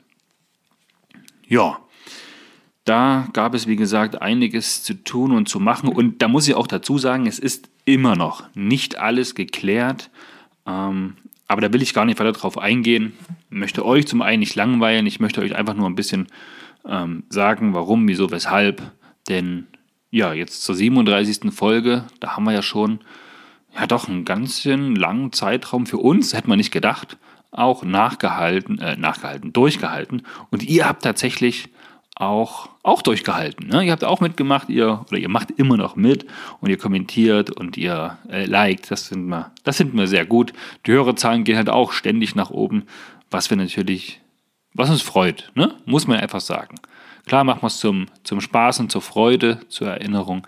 Ja, 1.47 1.81
da 2.85 3.29
gab 3.33 3.55
es, 3.55 3.67
wie 3.67 3.77
gesagt, 3.77 4.21
einiges 4.21 4.83
zu 4.83 4.95
tun 4.95 5.33
und 5.33 5.49
zu 5.49 5.61
machen. 5.61 5.89
Und 5.89 6.23
da 6.23 6.29
muss 6.29 6.49
ich 6.49 6.55
auch 6.55 6.67
dazu 6.67 6.99
sagen, 6.99 7.27
es 7.27 7.39
ist 7.39 7.69
immer 7.85 8.17
noch 8.17 8.49
nicht 8.55 8.99
alles 8.99 9.35
geklärt. 9.35 10.11
Ähm, 10.67 11.17
aber 11.51 11.61
da 11.63 11.73
will 11.73 11.83
ich 11.83 11.95
gar 11.95 12.05
nicht 12.05 12.21
weiter 12.21 12.31
drauf 12.31 12.59
eingehen. 12.59 13.13
Ich 13.51 13.57
möchte 13.57 13.85
euch 13.85 14.07
zum 14.07 14.23
einen 14.23 14.39
nicht 14.39 14.55
langweilen. 14.55 15.05
Ich 15.07 15.19
möchte 15.19 15.41
euch 15.41 15.57
einfach 15.57 15.75
nur 15.75 15.91
ein 15.91 15.97
bisschen 15.97 16.29
ähm, 16.87 17.25
sagen, 17.29 17.75
warum, 17.75 18.07
wieso, 18.07 18.31
weshalb. 18.31 18.93
Denn 19.29 19.67
ja, 20.13 20.33
jetzt 20.33 20.63
zur 20.63 20.77
37. 20.77 21.53
Folge, 21.53 22.05
da 22.21 22.37
haben 22.37 22.45
wir 22.45 22.53
ja 22.53 22.63
schon 22.63 23.01
ja 23.77 23.89
doch 23.89 24.09
einen 24.09 24.25
ganz 24.25 24.65
langen 24.65 25.33
Zeitraum 25.33 25.87
für 25.87 25.99
uns, 25.99 26.35
hätte 26.35 26.49
man 26.49 26.59
nicht 26.59 26.71
gedacht, 26.71 27.19
auch 27.51 27.83
nachgehalten, 27.83 28.79
äh, 28.79 28.97
nachgehalten, 28.97 29.53
durchgehalten. 29.53 30.23
Und 30.53 30.63
ihr 30.63 30.87
habt 30.89 31.03
tatsächlich 31.03 31.69
auch, 32.21 32.69
auch 32.83 33.03
durchgehalten. 33.03 33.69
Ne? 33.69 33.85
Ihr 33.85 33.93
habt 33.93 34.05
auch 34.05 34.21
mitgemacht, 34.21 34.69
ihr, 34.69 35.05
oder 35.09 35.19
ihr 35.19 35.29
macht 35.29 35.51
immer 35.53 35.77
noch 35.77 35.97
mit 35.97 36.27
und 36.61 36.69
ihr 36.69 36.77
kommentiert 36.77 37.51
und 37.51 37.77
ihr 37.77 38.19
äh, 38.31 38.45
liked. 38.45 38.91
Das 38.91 39.09
finden, 39.09 39.29
wir, 39.29 39.53
das 39.65 39.79
finden 39.79 39.97
wir 39.97 40.07
sehr 40.07 40.27
gut. 40.27 40.53
Die 40.87 40.93
Hörerzahlen 40.93 41.45
gehen 41.45 41.57
halt 41.57 41.71
auch 41.71 41.93
ständig 41.93 42.35
nach 42.35 42.51
oben, 42.51 42.85
was 43.31 43.49
wir 43.49 43.57
natürlich, 43.57 44.21
was 44.75 44.91
uns 44.91 45.03
freut, 45.03 45.51
ne? 45.55 45.75
muss 45.87 46.07
man 46.07 46.19
einfach 46.19 46.41
sagen. 46.41 46.77
Klar 47.27 47.45
machen 47.45 47.63
wir 47.63 47.69
es 47.69 47.79
zum, 47.79 48.07
zum 48.23 48.41
Spaß 48.41 48.81
und 48.81 48.93
zur 48.93 49.03
Freude, 49.03 49.61
zur 49.69 49.89
Erinnerung. 49.89 50.47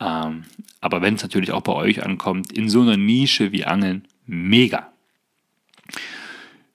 Ähm, 0.00 0.44
aber 0.80 1.02
wenn 1.02 1.14
es 1.14 1.22
natürlich 1.22 1.52
auch 1.52 1.62
bei 1.62 1.72
euch 1.72 2.04
ankommt, 2.04 2.52
in 2.52 2.70
so 2.70 2.80
einer 2.80 2.96
Nische 2.96 3.52
wie 3.52 3.64
Angeln, 3.64 4.08
mega. 4.26 4.88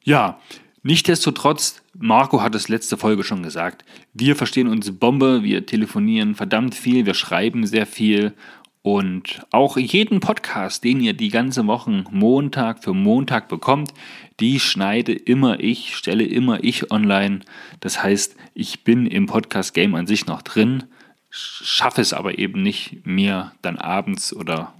Ja, 0.03 0.39
Nichtsdestotrotz, 0.87 1.81
Marco 1.99 2.41
hat 2.41 2.55
es 2.55 2.69
letzte 2.69 2.95
Folge 2.95 3.25
schon 3.25 3.43
gesagt, 3.43 3.83
wir 4.13 4.37
verstehen 4.37 4.69
uns 4.69 4.97
Bombe, 4.97 5.43
wir 5.43 5.65
telefonieren 5.65 6.33
verdammt 6.33 6.75
viel, 6.75 7.05
wir 7.05 7.13
schreiben 7.13 7.67
sehr 7.67 7.85
viel 7.85 8.31
und 8.83 9.45
auch 9.51 9.75
jeden 9.75 10.21
Podcast, 10.21 10.85
den 10.85 11.01
ihr 11.01 11.11
die 11.11 11.27
ganze 11.27 11.67
Woche 11.67 12.05
Montag 12.09 12.85
für 12.85 12.93
Montag 12.93 13.49
bekommt, 13.49 13.93
die 14.39 14.61
schneide 14.61 15.11
immer 15.11 15.59
ich, 15.59 15.93
stelle 15.93 16.23
immer 16.23 16.63
ich 16.63 16.89
online. 16.89 17.41
Das 17.81 18.01
heißt, 18.01 18.37
ich 18.53 18.85
bin 18.85 19.07
im 19.07 19.25
Podcast-Game 19.25 19.93
an 19.93 20.07
sich 20.07 20.25
noch 20.25 20.41
drin, 20.41 20.85
schaffe 21.29 21.99
es 21.99 22.13
aber 22.13 22.39
eben 22.39 22.63
nicht, 22.63 23.05
mir 23.05 23.51
dann 23.61 23.77
abends 23.77 24.33
oder 24.33 24.73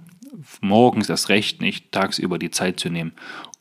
morgens 0.60 1.06
das 1.06 1.28
Recht 1.28 1.60
nicht, 1.60 1.92
tagsüber 1.92 2.38
die 2.38 2.50
Zeit 2.50 2.80
zu 2.80 2.88
nehmen, 2.88 3.12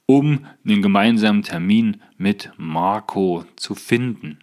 um 0.07 0.45
einen 0.65 0.81
gemeinsamen 0.81 1.43
Termin 1.43 2.01
mit 2.17 2.51
Marco 2.57 3.45
zu 3.55 3.75
finden. 3.75 4.39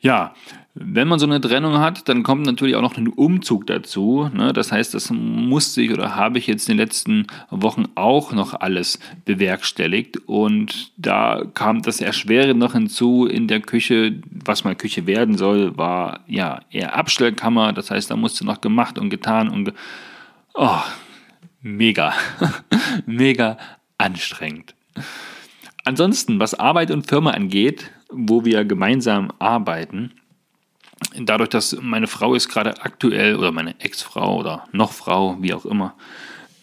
Ja, 0.00 0.34
wenn 0.74 1.06
man 1.06 1.18
so 1.18 1.26
eine 1.26 1.40
Trennung 1.40 1.78
hat, 1.78 2.08
dann 2.08 2.24
kommt 2.24 2.46
natürlich 2.46 2.74
auch 2.74 2.82
noch 2.82 2.96
ein 2.96 3.08
Umzug 3.08 3.66
dazu. 3.66 4.28
Ne? 4.32 4.52
Das 4.52 4.72
heißt, 4.72 4.92
das 4.92 5.10
musste 5.10 5.82
ich 5.82 5.92
oder 5.92 6.16
habe 6.16 6.38
ich 6.38 6.46
jetzt 6.46 6.68
in 6.68 6.76
den 6.76 6.84
letzten 6.84 7.26
Wochen 7.48 7.86
auch 7.94 8.32
noch 8.32 8.54
alles 8.54 8.98
bewerkstelligt. 9.24 10.16
Und 10.26 10.92
da 10.96 11.44
kam 11.54 11.82
das 11.82 12.00
Erschweren 12.00 12.58
noch 12.58 12.72
hinzu 12.72 13.26
in 13.26 13.46
der 13.46 13.60
Küche. 13.60 14.20
Was 14.30 14.64
mal 14.64 14.74
Küche 14.74 15.06
werden 15.06 15.38
soll, 15.38 15.76
war 15.78 16.20
ja 16.26 16.60
eher 16.70 16.96
Abstellkammer. 16.96 17.72
Das 17.72 17.92
heißt, 17.92 18.10
da 18.10 18.16
musste 18.16 18.44
noch 18.44 18.60
gemacht 18.60 18.98
und 18.98 19.10
getan 19.10 19.48
und 19.48 19.66
ge 19.66 19.74
oh, 20.54 20.82
mega, 21.62 22.12
mega 23.06 23.58
anstrengend. 24.04 24.74
Ansonsten, 25.84 26.38
was 26.38 26.54
Arbeit 26.54 26.90
und 26.90 27.08
Firma 27.08 27.32
angeht, 27.32 27.90
wo 28.10 28.44
wir 28.44 28.64
gemeinsam 28.64 29.32
arbeiten, 29.38 30.12
dadurch, 31.18 31.50
dass 31.50 31.76
meine 31.80 32.06
Frau 32.06 32.34
ist 32.34 32.48
gerade 32.48 32.82
aktuell 32.82 33.36
oder 33.36 33.50
meine 33.50 33.78
Ex-Frau 33.80 34.38
oder 34.38 34.66
noch 34.72 34.92
Frau, 34.92 35.36
wie 35.40 35.54
auch 35.54 35.64
immer, 35.64 35.94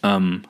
ähm, 0.02 0.42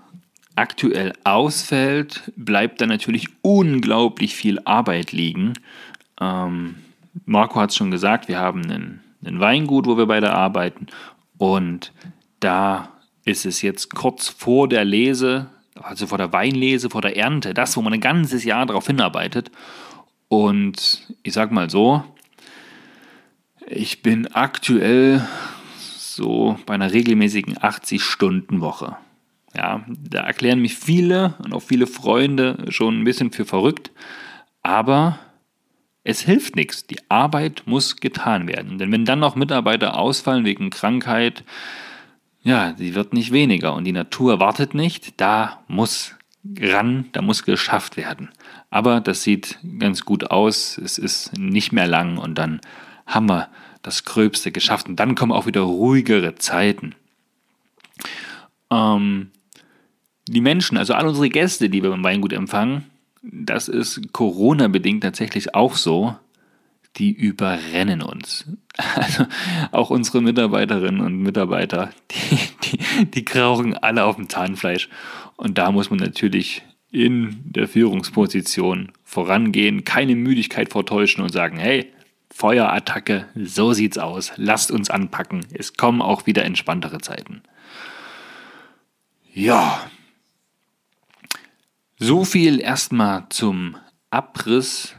aktuell 0.54 1.12
ausfällt, 1.24 2.30
bleibt 2.36 2.80
da 2.80 2.86
natürlich 2.86 3.28
unglaublich 3.42 4.34
viel 4.34 4.60
Arbeit 4.64 5.12
liegen. 5.12 5.54
Ähm, 6.20 6.76
Marco 7.24 7.60
hat 7.60 7.70
es 7.70 7.76
schon 7.76 7.90
gesagt, 7.90 8.28
wir 8.28 8.38
haben 8.38 8.62
einen, 8.62 9.00
einen 9.24 9.40
Weingut, 9.40 9.86
wo 9.86 9.96
wir 9.96 10.06
beide 10.06 10.32
arbeiten 10.32 10.86
und 11.38 11.92
da 12.40 12.88
ist 13.24 13.46
es 13.46 13.62
jetzt 13.62 13.94
kurz 13.94 14.28
vor 14.28 14.68
der 14.68 14.84
Lese 14.84 15.48
also 15.82 16.06
vor 16.06 16.18
der 16.18 16.32
Weinlese, 16.32 16.90
vor 16.90 17.02
der 17.02 17.16
Ernte, 17.16 17.54
das, 17.54 17.76
wo 17.76 17.82
man 17.82 17.92
ein 17.92 18.00
ganzes 18.00 18.44
Jahr 18.44 18.66
darauf 18.66 18.86
hinarbeitet. 18.86 19.50
Und 20.28 21.06
ich 21.22 21.32
sag 21.32 21.52
mal 21.52 21.68
so, 21.68 22.04
ich 23.66 24.02
bin 24.02 24.26
aktuell 24.28 25.26
so 25.78 26.58
bei 26.66 26.74
einer 26.74 26.92
regelmäßigen 26.92 27.58
80-Stunden-Woche. 27.58 28.96
Ja, 29.54 29.84
da 29.88 30.22
erklären 30.22 30.60
mich 30.60 30.76
viele 30.76 31.34
und 31.44 31.52
auch 31.52 31.62
viele 31.62 31.86
Freunde 31.86 32.64
schon 32.70 33.00
ein 33.00 33.04
bisschen 33.04 33.32
für 33.32 33.44
verrückt, 33.44 33.90
aber 34.62 35.18
es 36.04 36.22
hilft 36.22 36.56
nichts. 36.56 36.86
Die 36.86 36.98
Arbeit 37.08 37.62
muss 37.66 37.96
getan 37.96 38.48
werden. 38.48 38.78
Denn 38.78 38.90
wenn 38.90 39.04
dann 39.04 39.20
noch 39.20 39.36
Mitarbeiter 39.36 39.98
ausfallen 39.98 40.44
wegen 40.44 40.70
Krankheit, 40.70 41.44
ja, 42.42 42.74
sie 42.76 42.94
wird 42.94 43.12
nicht 43.12 43.32
weniger 43.32 43.74
und 43.74 43.84
die 43.84 43.92
Natur 43.92 44.40
wartet 44.40 44.74
nicht, 44.74 45.20
da 45.20 45.62
muss 45.68 46.14
ran, 46.58 47.06
da 47.12 47.22
muss 47.22 47.44
geschafft 47.44 47.96
werden. 47.96 48.30
Aber 48.70 49.00
das 49.00 49.22
sieht 49.22 49.58
ganz 49.78 50.04
gut 50.04 50.30
aus, 50.30 50.78
es 50.78 50.98
ist 50.98 51.36
nicht 51.38 51.72
mehr 51.72 51.86
lang 51.86 52.18
und 52.18 52.36
dann 52.36 52.60
haben 53.06 53.28
wir 53.28 53.48
das 53.82 54.04
Gröbste 54.04 54.52
geschafft 54.52 54.88
und 54.88 54.96
dann 54.96 55.14
kommen 55.14 55.32
auch 55.32 55.46
wieder 55.46 55.60
ruhigere 55.60 56.34
Zeiten. 56.36 56.94
ähm, 58.70 59.30
die 60.28 60.40
Menschen, 60.40 60.78
also 60.78 60.94
all 60.94 61.08
unsere 61.08 61.28
Gäste, 61.28 61.68
die 61.68 61.82
wir 61.82 61.90
beim 61.90 62.04
Weingut 62.04 62.32
empfangen, 62.32 62.84
das 63.22 63.68
ist 63.68 64.12
Corona-bedingt 64.12 65.02
tatsächlich 65.02 65.54
auch 65.54 65.76
so, 65.76 66.16
die 66.96 67.12
überrennen 67.12 68.02
uns. 68.02 68.46
Also 68.78 69.26
auch 69.70 69.90
unsere 69.90 70.22
Mitarbeiterinnen 70.22 71.02
und 71.02 71.18
Mitarbeiter, 71.18 71.90
die, 72.10 72.38
die, 72.64 73.04
die 73.04 73.24
krauchen 73.24 73.76
alle 73.76 74.04
auf 74.04 74.16
dem 74.16 74.28
Zahnfleisch. 74.28 74.88
Und 75.36 75.58
da 75.58 75.70
muss 75.70 75.90
man 75.90 75.98
natürlich 75.98 76.62
in 76.90 77.40
der 77.44 77.68
Führungsposition 77.68 78.92
vorangehen, 79.04 79.84
keine 79.84 80.14
Müdigkeit 80.14 80.70
vortäuschen 80.70 81.22
und 81.22 81.32
sagen, 81.32 81.58
hey, 81.58 81.92
Feuerattacke, 82.30 83.26
so 83.34 83.72
sieht's 83.72 83.98
aus, 83.98 84.32
lasst 84.36 84.70
uns 84.70 84.88
anpacken, 84.88 85.44
es 85.52 85.74
kommen 85.74 86.00
auch 86.00 86.26
wieder 86.26 86.44
entspanntere 86.44 86.98
Zeiten. 86.98 87.42
Ja, 89.34 89.80
so 91.98 92.24
viel 92.24 92.60
erstmal 92.60 93.26
zum 93.28 93.76
Abriss. 94.10 94.96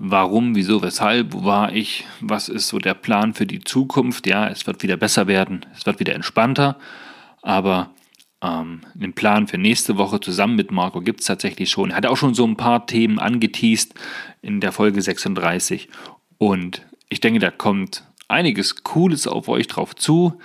Warum, 0.00 0.54
wieso, 0.54 0.80
weshalb, 0.80 1.32
wo 1.32 1.42
war 1.42 1.72
ich, 1.72 2.04
was 2.20 2.48
ist 2.48 2.68
so 2.68 2.78
der 2.78 2.94
Plan 2.94 3.34
für 3.34 3.46
die 3.46 3.58
Zukunft? 3.58 4.28
Ja, 4.28 4.46
es 4.46 4.64
wird 4.64 4.84
wieder 4.84 4.96
besser 4.96 5.26
werden, 5.26 5.66
es 5.74 5.86
wird 5.86 5.98
wieder 5.98 6.14
entspannter, 6.14 6.78
aber 7.42 7.90
ähm, 8.40 8.82
den 8.94 9.12
Plan 9.14 9.48
für 9.48 9.58
nächste 9.58 9.98
Woche 9.98 10.20
zusammen 10.20 10.54
mit 10.54 10.70
Marco 10.70 11.00
gibt 11.00 11.18
es 11.18 11.26
tatsächlich 11.26 11.68
schon. 11.70 11.90
Er 11.90 11.96
hat 11.96 12.06
auch 12.06 12.16
schon 12.16 12.34
so 12.34 12.46
ein 12.46 12.56
paar 12.56 12.86
Themen 12.86 13.18
angeteased 13.18 13.94
in 14.40 14.60
der 14.60 14.70
Folge 14.70 15.02
36 15.02 15.88
und 16.38 16.86
ich 17.08 17.18
denke, 17.18 17.40
da 17.40 17.50
kommt 17.50 18.04
einiges 18.28 18.84
Cooles 18.84 19.26
auf 19.26 19.48
euch 19.48 19.66
drauf 19.66 19.96
zu, 19.96 20.38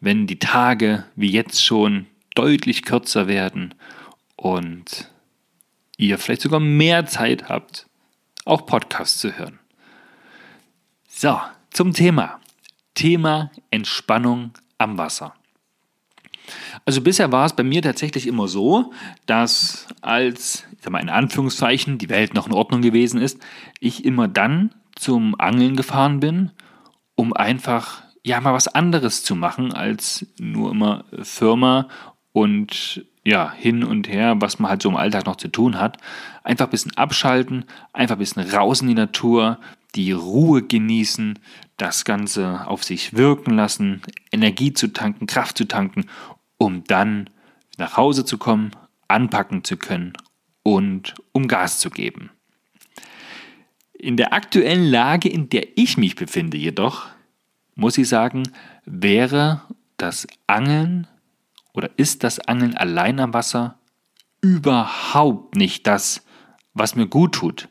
wenn 0.00 0.26
die 0.26 0.38
Tage 0.38 1.04
wie 1.14 1.30
jetzt 1.30 1.62
schon 1.62 2.06
deutlich 2.34 2.84
kürzer 2.84 3.28
werden 3.28 3.74
und 4.36 5.10
ihr 5.98 6.16
vielleicht 6.16 6.40
sogar 6.40 6.60
mehr 6.60 7.04
Zeit 7.04 7.50
habt, 7.50 7.86
auch 8.44 8.66
Podcasts 8.66 9.18
zu 9.18 9.36
hören. 9.36 9.58
So, 11.08 11.40
zum 11.70 11.92
Thema. 11.92 12.40
Thema 12.94 13.50
Entspannung 13.70 14.52
am 14.78 14.98
Wasser. 14.98 15.34
Also 16.84 17.00
bisher 17.00 17.32
war 17.32 17.46
es 17.46 17.54
bei 17.54 17.62
mir 17.62 17.82
tatsächlich 17.82 18.26
immer 18.26 18.48
so, 18.48 18.92
dass 19.26 19.86
als, 20.02 20.66
ich 20.72 20.82
sag 20.82 20.92
mal 20.92 21.00
in 21.00 21.08
Anführungszeichen, 21.08 21.98
die 21.98 22.10
Welt 22.10 22.34
noch 22.34 22.46
in 22.46 22.52
Ordnung 22.52 22.82
gewesen 22.82 23.20
ist, 23.20 23.38
ich 23.80 24.04
immer 24.04 24.28
dann 24.28 24.74
zum 24.94 25.38
Angeln 25.40 25.76
gefahren 25.76 26.20
bin, 26.20 26.50
um 27.14 27.32
einfach 27.32 28.02
ja 28.22 28.40
mal 28.40 28.52
was 28.52 28.68
anderes 28.68 29.24
zu 29.24 29.34
machen 29.34 29.72
als 29.72 30.26
nur 30.38 30.70
immer 30.70 31.04
Firma 31.22 31.88
und 32.32 33.06
ja, 33.24 33.52
hin 33.52 33.82
und 33.82 34.08
her, 34.08 34.36
was 34.40 34.58
man 34.58 34.70
halt 34.70 34.82
so 34.82 34.90
im 34.90 34.96
Alltag 34.96 35.24
noch 35.26 35.36
zu 35.36 35.48
tun 35.48 35.80
hat. 35.80 35.98
Einfach 36.42 36.66
ein 36.66 36.70
bisschen 36.70 36.96
abschalten, 36.96 37.64
einfach 37.92 38.16
ein 38.16 38.18
bisschen 38.18 38.48
raus 38.50 38.82
in 38.82 38.88
die 38.88 38.94
Natur, 38.94 39.58
die 39.94 40.12
Ruhe 40.12 40.62
genießen, 40.62 41.38
das 41.76 42.04
Ganze 42.04 42.66
auf 42.66 42.84
sich 42.84 43.14
wirken 43.14 43.54
lassen, 43.54 44.02
Energie 44.30 44.72
zu 44.72 44.92
tanken, 44.92 45.26
Kraft 45.26 45.56
zu 45.56 45.66
tanken, 45.66 46.04
um 46.58 46.84
dann 46.84 47.30
nach 47.78 47.96
Hause 47.96 48.24
zu 48.24 48.38
kommen, 48.38 48.72
anpacken 49.08 49.64
zu 49.64 49.76
können 49.76 50.12
und 50.62 51.14
um 51.32 51.48
Gas 51.48 51.78
zu 51.78 51.90
geben. 51.90 52.30
In 53.92 54.16
der 54.16 54.34
aktuellen 54.34 54.84
Lage, 54.84 55.28
in 55.28 55.48
der 55.48 55.66
ich 55.76 55.96
mich 55.96 56.14
befinde 56.14 56.58
jedoch, 56.58 57.06
muss 57.74 57.96
ich 57.96 58.08
sagen, 58.08 58.44
wäre 58.84 59.62
das 59.96 60.26
Angeln 60.46 61.06
oder 61.74 61.90
ist 61.96 62.24
das 62.24 62.38
Angeln 62.40 62.74
allein 62.76 63.20
am 63.20 63.34
Wasser 63.34 63.78
überhaupt 64.40 65.56
nicht 65.56 65.86
das, 65.86 66.24
was 66.72 66.94
mir 66.94 67.06
gut 67.06 67.34
tut. 67.34 67.68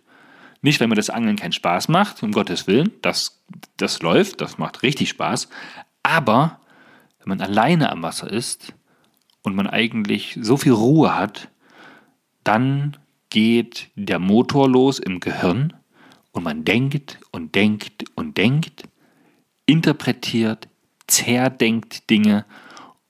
Nicht, 0.61 0.79
weil 0.79 0.87
mir 0.87 0.95
das 0.95 1.09
Angeln 1.09 1.35
keinen 1.35 1.51
Spaß 1.51 1.87
macht, 1.87 2.23
um 2.23 2.31
Gottes 2.31 2.67
Willen, 2.67 2.91
das, 3.01 3.43
das 3.77 4.01
läuft, 4.01 4.41
das 4.41 4.57
macht 4.57 4.83
richtig 4.83 5.09
Spaß, 5.09 5.49
aber 6.03 6.59
wenn 7.19 7.29
man 7.29 7.41
alleine 7.41 7.91
am 7.91 8.01
Wasser 8.01 8.29
ist 8.29 8.73
und 9.41 9.55
man 9.55 9.67
eigentlich 9.67 10.37
so 10.41 10.57
viel 10.57 10.73
Ruhe 10.73 11.15
hat, 11.15 11.49
dann 12.43 12.97
geht 13.29 13.89
der 13.95 14.19
Motor 14.19 14.69
los 14.69 14.99
im 14.99 15.19
Gehirn 15.19 15.73
und 16.31 16.43
man 16.43 16.65
denkt 16.65 17.19
und 17.31 17.55
denkt 17.55 18.05
und 18.15 18.37
denkt, 18.37 18.83
interpretiert, 19.65 20.67
zerdenkt 21.07 22.09
Dinge 22.09 22.45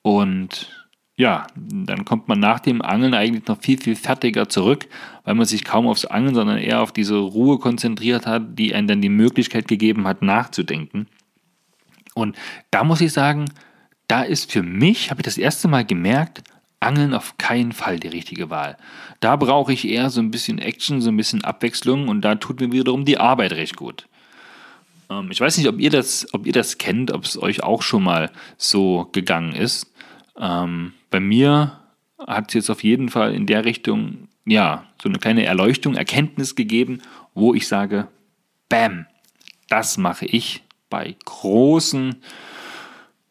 und 0.01 0.82
ja, 1.15 1.45
dann 1.55 2.05
kommt 2.05 2.27
man 2.27 2.39
nach 2.39 2.59
dem 2.59 2.81
Angeln 2.81 3.13
eigentlich 3.13 3.47
noch 3.47 3.61
viel, 3.61 3.79
viel 3.79 3.95
fertiger 3.95 4.49
zurück, 4.49 4.87
weil 5.23 5.35
man 5.35 5.45
sich 5.45 5.63
kaum 5.63 5.87
aufs 5.87 6.05
Angeln, 6.05 6.33
sondern 6.33 6.57
eher 6.57 6.81
auf 6.81 6.91
diese 6.91 7.17
Ruhe 7.17 7.59
konzentriert 7.59 8.25
hat, 8.25 8.57
die 8.57 8.73
einem 8.73 8.87
dann 8.87 9.01
die 9.01 9.09
Möglichkeit 9.09 9.67
gegeben 9.67 10.07
hat, 10.07 10.23
nachzudenken. 10.23 11.07
Und 12.15 12.35
da 12.71 12.83
muss 12.83 13.01
ich 13.01 13.13
sagen, 13.13 13.45
da 14.07 14.23
ist 14.23 14.51
für 14.51 14.63
mich, 14.63 15.11
habe 15.11 15.21
ich 15.21 15.25
das 15.25 15.37
erste 15.37 15.67
Mal 15.67 15.85
gemerkt, 15.85 16.43
Angeln 16.79 17.13
auf 17.13 17.37
keinen 17.37 17.71
Fall 17.71 17.99
die 17.99 18.09
richtige 18.09 18.49
Wahl. 18.49 18.77
Da 19.19 19.35
brauche 19.35 19.71
ich 19.71 19.87
eher 19.87 20.09
so 20.09 20.19
ein 20.19 20.31
bisschen 20.31 20.59
Action, 20.59 21.01
so 21.01 21.09
ein 21.09 21.17
bisschen 21.17 21.43
Abwechslung 21.43 22.07
und 22.07 22.21
da 22.21 22.35
tut 22.35 22.59
mir 22.59 22.71
wiederum 22.71 23.05
die 23.05 23.17
Arbeit 23.17 23.53
recht 23.53 23.77
gut. 23.77 24.07
Ähm, 25.09 25.29
ich 25.31 25.39
weiß 25.39 25.57
nicht, 25.57 25.67
ob 25.67 25.79
ihr 25.79 25.89
das, 25.89 26.27
ob 26.33 26.45
ihr 26.45 26.53
das 26.53 26.77
kennt, 26.77 27.11
ob 27.11 27.23
es 27.23 27.41
euch 27.41 27.63
auch 27.63 27.81
schon 27.81 28.03
mal 28.03 28.31
so 28.57 29.09
gegangen 29.13 29.53
ist. 29.53 29.93
Ähm, 30.37 30.93
bei 31.13 31.19
mir 31.19 31.79
hat 32.17 32.47
es 32.47 32.53
jetzt 32.55 32.69
auf 32.71 32.83
jeden 32.83 33.07
Fall 33.07 33.35
in 33.35 33.45
der 33.45 33.65
Richtung, 33.65 34.29
ja, 34.45 34.85
so 34.99 35.07
eine 35.07 35.19
kleine 35.19 35.45
Erleuchtung, 35.45 35.93
Erkenntnis 35.93 36.55
gegeben, 36.55 37.03
wo 37.35 37.53
ich 37.53 37.67
sage, 37.67 38.07
bam, 38.67 39.05
das 39.69 39.99
mache 39.99 40.25
ich 40.25 40.63
bei 40.89 41.15
großen 41.25 42.15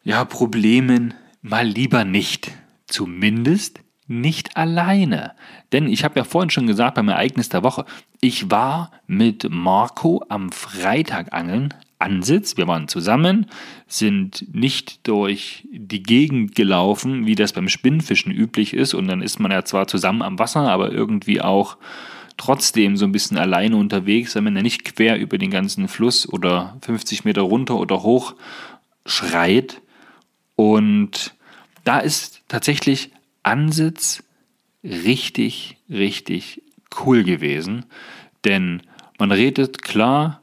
ja, 0.01 0.23
Problemen 0.23 1.13
mal 1.41 1.67
lieber 1.67 2.05
nicht. 2.05 2.51
Zumindest 2.87 3.81
nicht 4.07 4.55
alleine. 4.55 5.33
Denn 5.73 5.87
ich 5.87 6.05
habe 6.05 6.17
ja 6.17 6.23
vorhin 6.23 6.51
schon 6.51 6.67
gesagt 6.67 6.95
beim 6.95 7.09
Ereignis 7.09 7.49
der 7.49 7.63
Woche, 7.63 7.83
ich 8.21 8.49
war 8.49 8.91
mit 9.07 9.49
Marco 9.49 10.23
am 10.29 10.53
Freitag 10.53 11.33
angeln 11.33 11.73
Ansitz. 12.03 12.57
Wir 12.57 12.67
waren 12.67 12.87
zusammen, 12.87 13.47
sind 13.87 14.53
nicht 14.53 15.07
durch 15.07 15.67
die 15.71 16.03
Gegend 16.03 16.53
gelaufen, 16.53 17.25
wie 17.25 17.35
das 17.35 17.53
beim 17.53 17.69
Spinnfischen 17.69 18.31
üblich 18.31 18.73
ist. 18.73 18.93
Und 18.93 19.07
dann 19.07 19.21
ist 19.21 19.39
man 19.39 19.51
ja 19.51 19.63
zwar 19.63 19.87
zusammen 19.87 20.21
am 20.21 20.37
Wasser, 20.37 20.69
aber 20.69 20.91
irgendwie 20.91 21.41
auch 21.41 21.77
trotzdem 22.37 22.97
so 22.97 23.05
ein 23.05 23.11
bisschen 23.11 23.37
alleine 23.37 23.77
unterwegs, 23.77 24.35
wenn 24.35 24.43
man 24.43 24.55
ja 24.55 24.61
nicht 24.61 24.83
quer 24.83 25.17
über 25.17 25.37
den 25.37 25.49
ganzen 25.49 25.87
Fluss 25.87 26.27
oder 26.27 26.77
50 26.81 27.25
Meter 27.25 27.41
runter 27.41 27.77
oder 27.77 28.03
hoch 28.03 28.35
schreit. 29.05 29.81
Und 30.55 31.33
da 31.83 31.99
ist 31.99 32.41
tatsächlich 32.47 33.11
Ansitz 33.43 34.23
richtig, 34.83 35.77
richtig 35.89 36.61
cool 37.05 37.23
gewesen. 37.23 37.85
Denn 38.45 38.81
man 39.17 39.31
redet 39.31 39.81
klar 39.81 40.42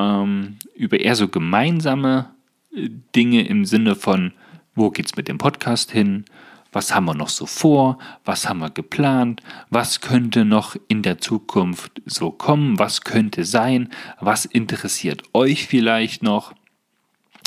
ähm, 0.00 0.56
über 0.74 1.00
eher 1.00 1.16
so 1.16 1.28
gemeinsame 1.28 2.30
äh, 2.74 2.88
Dinge 3.14 3.46
im 3.46 3.64
Sinne 3.64 3.94
von, 3.94 4.32
wo 4.74 4.90
geht's 4.90 5.16
mit 5.16 5.28
dem 5.28 5.38
Podcast 5.38 5.90
hin? 5.90 6.24
Was 6.72 6.94
haben 6.94 7.06
wir 7.06 7.14
noch 7.14 7.28
so 7.28 7.46
vor? 7.46 7.98
Was 8.24 8.48
haben 8.48 8.60
wir 8.60 8.70
geplant? 8.70 9.42
Was 9.70 10.00
könnte 10.00 10.44
noch 10.44 10.76
in 10.86 11.02
der 11.02 11.18
Zukunft 11.18 12.00
so 12.06 12.30
kommen? 12.30 12.78
Was 12.78 13.00
könnte 13.02 13.44
sein? 13.44 13.88
Was 14.20 14.44
interessiert 14.44 15.24
euch 15.32 15.66
vielleicht 15.66 16.22
noch? 16.22 16.52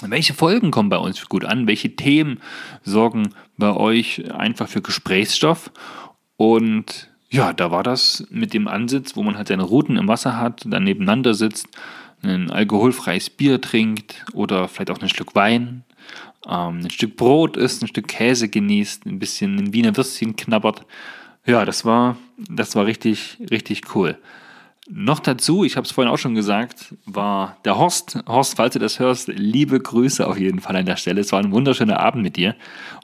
Welche 0.01 0.33
Folgen 0.33 0.71
kommen 0.71 0.89
bei 0.89 0.97
uns 0.97 1.29
gut 1.29 1.45
an? 1.45 1.67
Welche 1.67 1.95
Themen 1.95 2.41
sorgen 2.83 3.29
bei 3.57 3.73
euch 3.73 4.29
einfach 4.33 4.67
für 4.67 4.81
Gesprächsstoff? 4.81 5.71
Und 6.35 7.09
ja, 7.29 7.53
da 7.53 7.71
war 7.71 7.83
das 7.83 8.27
mit 8.29 8.53
dem 8.53 8.67
Ansitz, 8.67 9.15
wo 9.15 9.23
man 9.23 9.37
halt 9.37 9.47
seine 9.47 9.63
Routen 9.63 9.95
im 9.95 10.09
Wasser 10.09 10.37
hat, 10.37 10.63
dann 10.65 10.83
nebeneinander 10.83 11.33
sitzt 11.33 11.67
ein 12.23 12.51
alkoholfreies 12.51 13.29
Bier 13.29 13.61
trinkt 13.61 14.25
oder 14.33 14.67
vielleicht 14.67 14.91
auch 14.91 15.01
ein 15.01 15.09
Stück 15.09 15.35
Wein, 15.35 15.83
ähm, 16.47 16.81
ein 16.83 16.89
Stück 16.89 17.17
Brot 17.17 17.57
isst, 17.57 17.81
ein 17.81 17.87
Stück 17.87 18.07
Käse 18.07 18.49
genießt, 18.49 19.05
ein 19.05 19.19
bisschen 19.19 19.57
ein 19.57 19.73
Wiener 19.73 19.95
Würstchen 19.95 20.35
knabbert. 20.35 20.85
Ja, 21.45 21.65
das 21.65 21.85
war, 21.85 22.17
das 22.37 22.75
war 22.75 22.85
richtig, 22.85 23.37
richtig 23.51 23.95
cool. 23.95 24.17
Noch 24.89 25.19
dazu, 25.19 25.63
ich 25.63 25.77
habe 25.77 25.85
es 25.85 25.93
vorhin 25.93 26.11
auch 26.11 26.17
schon 26.17 26.35
gesagt, 26.35 26.93
war 27.05 27.57
der 27.63 27.77
Horst. 27.77 28.19
Horst, 28.27 28.57
falls 28.57 28.73
du 28.73 28.79
das 28.79 28.99
hörst, 28.99 29.29
liebe 29.29 29.79
Grüße 29.79 30.27
auf 30.27 30.37
jeden 30.37 30.59
Fall 30.59 30.75
an 30.75 30.85
der 30.85 30.97
Stelle. 30.97 31.21
Es 31.21 31.31
war 31.31 31.39
ein 31.39 31.53
wunderschöner 31.53 32.01
Abend 32.01 32.23
mit 32.23 32.35
dir. 32.35 32.55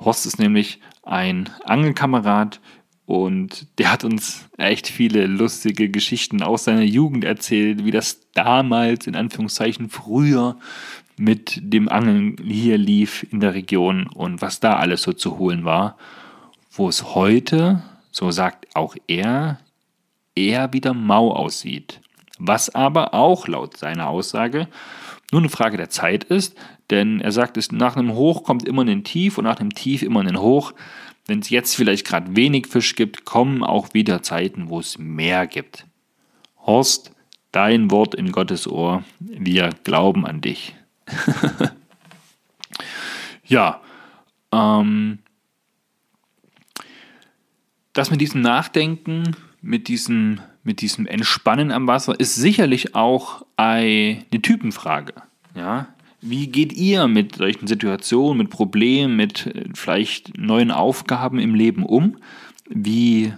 Horst 0.03 0.25
ist 0.25 0.39
nämlich 0.39 0.81
ein 1.03 1.49
Angelkamerad, 1.63 2.59
und 3.09 3.65
der 3.79 3.91
hat 3.91 4.03
uns 4.03 4.47
echt 4.59 4.87
viele 4.87 5.25
lustige 5.25 5.89
Geschichten 5.89 6.43
aus 6.43 6.65
seiner 6.65 6.83
Jugend 6.83 7.23
erzählt, 7.23 7.83
wie 7.83 7.89
das 7.89 8.19
damals 8.35 9.07
in 9.07 9.15
Anführungszeichen 9.15 9.89
früher 9.89 10.59
mit 11.17 11.59
dem 11.59 11.89
Angeln 11.89 12.35
hier 12.45 12.77
lief 12.77 13.25
in 13.31 13.39
der 13.39 13.55
Region 13.55 14.05
und 14.05 14.43
was 14.43 14.59
da 14.59 14.75
alles 14.75 15.01
so 15.01 15.13
zu 15.13 15.39
holen 15.39 15.65
war. 15.65 15.97
wo 16.69 16.87
es 16.87 17.15
heute, 17.15 17.81
so 18.11 18.29
sagt 18.29 18.67
auch 18.75 18.95
er, 19.07 19.59
eher 20.35 20.71
wieder 20.71 20.93
mau 20.93 21.31
aussieht. 21.33 22.01
Was 22.37 22.69
aber 22.75 23.15
auch 23.15 23.47
laut 23.47 23.75
seiner 23.75 24.07
Aussage 24.07 24.67
nur 25.31 25.41
eine 25.41 25.49
Frage 25.49 25.77
der 25.77 25.89
Zeit 25.89 26.23
ist, 26.23 26.55
denn 26.89 27.21
er 27.21 27.31
sagt, 27.31 27.57
es 27.57 27.71
nach 27.71 27.95
einem 27.95 28.13
Hoch 28.13 28.43
kommt 28.43 28.67
immer 28.67 28.83
ein 28.83 29.03
Tief 29.03 29.37
und 29.37 29.43
nach 29.43 29.59
einem 29.59 29.73
Tief 29.73 30.01
immer 30.01 30.21
ein 30.21 30.39
Hoch. 30.39 30.73
Wenn 31.27 31.39
es 31.39 31.49
jetzt 31.49 31.75
vielleicht 31.75 32.07
gerade 32.07 32.35
wenig 32.35 32.67
Fisch 32.67 32.95
gibt, 32.95 33.25
kommen 33.25 33.63
auch 33.63 33.93
wieder 33.93 34.23
Zeiten, 34.23 34.69
wo 34.69 34.79
es 34.79 34.97
mehr 34.97 35.45
gibt. 35.45 35.85
Horst, 36.57 37.11
dein 37.51 37.91
Wort 37.91 38.15
in 38.15 38.31
Gottes 38.31 38.67
Ohr, 38.67 39.03
wir 39.19 39.69
glauben 39.83 40.25
an 40.25 40.41
dich. 40.41 40.75
ja, 43.45 43.81
ähm, 44.51 45.19
das 47.93 48.11
mit 48.11 48.21
diesem 48.21 48.41
Nachdenken, 48.41 49.35
mit 49.61 49.87
diesem, 49.87 50.41
mit 50.63 50.81
diesem 50.81 51.05
Entspannen 51.05 51.71
am 51.71 51.87
Wasser 51.87 52.19
ist 52.19 52.35
sicherlich 52.35 52.95
auch 52.95 53.45
eine 53.57 54.23
Typenfrage. 54.41 55.13
Ja? 55.55 55.87
Wie 56.21 56.47
geht 56.47 56.73
ihr 56.73 57.07
mit 57.07 57.35
solchen 57.35 57.67
Situationen, 57.67 58.37
mit 58.37 58.49
Problemen, 58.49 59.15
mit 59.15 59.47
äh, 59.47 59.65
vielleicht 59.73 60.37
neuen 60.37 60.71
Aufgaben 60.71 61.39
im 61.39 61.55
Leben 61.55 61.85
um? 61.85 62.17
Wie 62.67 63.33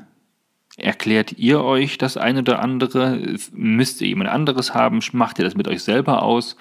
erklärt 0.77 1.33
ihr 1.37 1.63
euch 1.63 1.97
das 1.97 2.17
eine 2.17 2.39
oder 2.39 2.59
andere? 2.59 3.37
Müsst 3.53 4.01
ihr 4.01 4.07
jemand 4.07 4.29
anderes 4.29 4.73
haben? 4.73 4.99
Macht 5.13 5.37
ihr 5.39 5.45
das 5.45 5.55
mit 5.55 5.67
euch 5.67 5.83
selber 5.83 6.23
aus? 6.23 6.55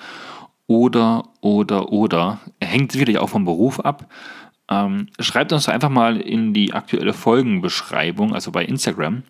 Oder, 0.66 1.24
oder, 1.40 1.90
oder. 1.90 2.40
Hängt 2.60 2.92
sicherlich 2.92 3.18
auch 3.18 3.30
vom 3.30 3.44
Beruf 3.44 3.80
ab. 3.80 4.12
Ähm, 4.70 5.08
schreibt 5.18 5.52
uns 5.52 5.68
einfach 5.68 5.88
mal 5.88 6.20
in 6.20 6.54
die 6.54 6.74
aktuelle 6.74 7.12
Folgenbeschreibung, 7.12 8.34
also 8.34 8.52
bei 8.52 8.64
Instagram, 8.64 9.24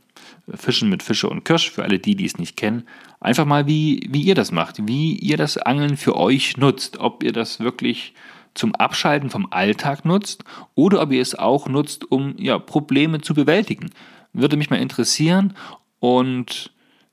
Fischen 0.55 0.89
mit 0.89 1.03
Fische 1.03 1.29
und 1.29 1.45
Kirsch, 1.45 1.71
für 1.71 1.83
alle 1.83 1.99
die, 1.99 2.17
die 2.17 2.25
es 2.25 2.39
nicht 2.39 2.57
kennen, 2.57 2.85
einfach 3.21 3.45
mal, 3.45 3.67
wie, 3.67 4.07
wie 4.11 4.23
ihr 4.23 4.35
das 4.35 4.53
macht, 4.53 4.87
wie 4.87 5.15
ihr 5.17 5.37
das 5.37 5.57
Angeln 5.57 5.97
für 5.97 6.17
euch 6.17 6.57
nutzt, 6.57 6.99
ob 6.99 7.23
ihr 7.23 7.33
das 7.33 7.61
wirklich 7.61 8.15
zum 8.55 8.75
Abschalten 8.75 9.31
vom 9.31 9.49
Alltag 9.51 10.05
nutzt 10.05 10.45
oder 10.75 11.03
ob 11.03 11.13
ihr 11.13 11.23
es 11.23 11.35
auch 11.35 11.69
nutzt, 11.69 12.11
um 12.11 12.35
ja, 12.39 12.59
Probleme 12.59 13.21
zu 13.21 13.35
bewältigen. 13.35 13.91
Würde 14.33 14.57
mich 14.57 14.71
mal 14.71 14.81
interessieren 14.81 15.55
und 16.01 16.73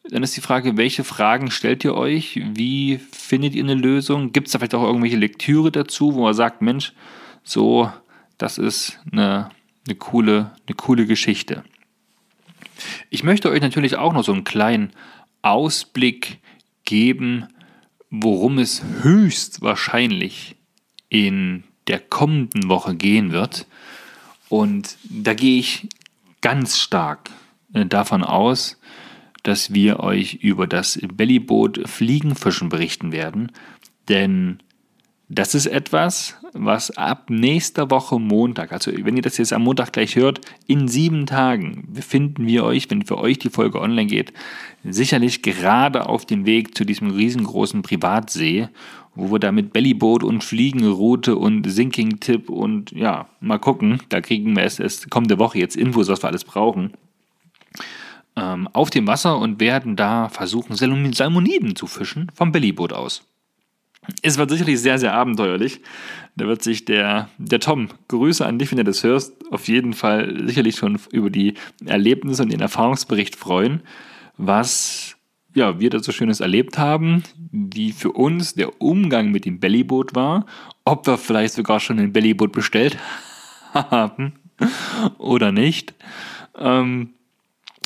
dann 0.10 0.24
ist 0.24 0.38
die 0.38 0.42
Frage, 0.42 0.78
welche 0.78 1.04
Fragen 1.04 1.52
stellt 1.52 1.84
ihr 1.84 1.96
euch? 1.96 2.40
Wie 2.54 3.00
findet 3.12 3.56
ihr 3.56 3.64
eine 3.64 3.76
Lösung? 3.76 4.32
Gibt 4.32 4.48
es 4.48 4.54
da 4.54 4.60
vielleicht 4.60 4.76
auch 4.76 4.84
irgendwelche 4.84 5.18
Lektüre 5.18 5.72
dazu, 5.72 6.16
wo 6.16 6.24
man 6.24 6.34
sagt, 6.34 6.62
Mensch, 6.62 6.94
so, 7.44 7.92
das 8.38 8.58
ist 8.58 9.00
eine, 9.12 9.50
eine, 9.86 9.96
coole, 9.96 10.52
eine 10.66 10.76
coole 10.76 11.06
Geschichte. 11.06 11.64
Ich 13.10 13.24
möchte 13.24 13.50
euch 13.50 13.62
natürlich 13.62 13.96
auch 13.96 14.14
noch 14.14 14.24
so 14.24 14.34
einen 14.34 14.44
kleinen 14.44 14.92
Ausblick 15.42 16.40
geben, 16.86 17.48
worum 18.10 18.60
es 18.60 18.84
höchstwahrscheinlich 19.02 20.56
in 21.10 21.64
der 21.88 22.00
kommenden 22.00 22.70
Woche 22.70 22.96
gehen 22.96 23.32
wird. 23.32 23.68
Und 24.50 24.98
da 25.04 25.34
gehe 25.34 25.60
ich 25.60 25.88
ganz 26.42 26.78
stark 26.78 27.30
äh, 27.74 27.86
davon 27.86 28.24
aus, 28.24 28.80
dass 29.44 29.74
wir 29.74 30.00
euch 30.00 30.36
über 30.36 30.68
das 30.68 31.00
Bellyboot 31.14 31.88
Fliegenfischen 31.88 32.70
berichten 32.70 33.12
werden. 33.12 33.52
Denn 34.10 34.60
das 35.30 35.56
ist 35.56 35.68
etwas, 35.68 36.36
was 36.60 36.92
ab 36.98 37.30
nächster 37.30 37.90
Woche 37.90 38.20
Montag, 38.20 38.72
also 38.72 38.92
wenn 38.92 39.16
ihr 39.16 39.22
das 39.22 39.38
jetzt 39.38 39.54
am 39.54 39.64
Montag 39.64 39.94
gleich 39.94 40.16
hört, 40.16 40.42
in 40.66 40.88
sieben 40.88 41.26
Tagen 41.26 41.88
befinden 41.94 42.46
wir 42.48 42.64
euch, 42.64 42.90
wenn 42.90 43.06
für 43.06 43.18
euch 43.18 43.40
die 43.40 43.50
Folge 43.50 43.82
online 43.82 44.08
geht, 44.08 44.34
sicherlich 44.84 45.42
gerade 45.42 46.08
auf 46.08 46.26
dem 46.26 46.46
Weg 46.46 46.78
zu 46.78 46.86
diesem 46.86 47.12
riesengroßen 47.12 47.82
Privatsee, 47.82 48.70
wo 49.16 49.32
wir 49.32 49.40
da 49.40 49.52
mit 49.52 49.74
Bellyboot 49.74 50.24
und 50.24 50.44
Fliegenroute 50.44 51.36
und 51.36 51.70
Sinking-Tipp 51.70 52.50
und 52.50 52.92
ja, 52.92 53.28
mal 53.40 53.60
gucken, 53.60 54.02
da 54.10 54.22
kriegen 54.22 54.56
wir 54.56 54.64
es 54.64 54.80
erst 54.80 55.10
kommende 55.10 55.40
Woche 55.40 55.60
jetzt 55.60 55.76
Infos, 55.76 56.08
was 56.08 56.22
wir 56.22 56.28
alles 56.28 56.44
brauchen, 56.44 56.94
ähm, 58.36 58.68
auf 58.74 58.90
dem 58.90 59.08
Wasser 59.08 59.38
und 59.38 59.60
werden 59.60 59.96
da 59.96 60.30
versuchen, 60.30 60.76
Salmoniden 60.76 61.76
zu 61.76 61.88
fischen 61.88 62.32
vom 62.34 62.52
Bellyboot 62.52 62.94
aus. 62.94 63.24
Es 64.22 64.38
wird 64.38 64.50
sicherlich 64.50 64.80
sehr, 64.80 65.00
sehr 65.00 65.14
abenteuerlich. 65.14 65.82
Da 66.36 66.46
wird 66.48 66.62
sich 66.62 66.86
der, 66.86 67.30
der 67.38 67.60
Tom, 67.60 67.90
Grüße 68.08 68.46
an 68.46 68.60
dich, 68.60 68.72
wenn 68.72 68.78
du 68.78 68.84
das 68.84 69.04
hörst, 69.04 69.34
auf 69.52 69.68
jeden 69.68 69.94
Fall 69.94 70.48
sicherlich 70.48 70.76
schon 70.76 71.00
über 71.12 71.30
die 71.30 71.56
Erlebnisse 71.86 72.44
und 72.44 72.52
den 72.52 72.62
Erfahrungsbericht 72.62 73.36
freuen, 73.36 73.82
was 74.38 75.16
ja, 75.56 75.80
wir 75.80 75.90
da 75.90 76.00
so 76.00 76.12
Schönes 76.12 76.40
erlebt 76.40 76.78
haben, 76.78 77.24
wie 77.52 77.92
für 77.92 78.12
uns 78.12 78.54
der 78.54 78.80
Umgang 78.80 79.32
mit 79.32 79.46
dem 79.46 79.60
Bellyboot 79.60 80.14
war, 80.14 80.46
ob 80.86 81.08
wir 81.08 81.18
vielleicht 81.18 81.56
sogar 81.56 81.80
schon 81.80 82.00
ein 82.00 82.14
Bellyboot 82.14 82.52
bestellt 82.52 82.98
haben 83.74 84.34
oder 85.18 85.52
nicht. 85.52 85.96
Ähm, 86.56 87.10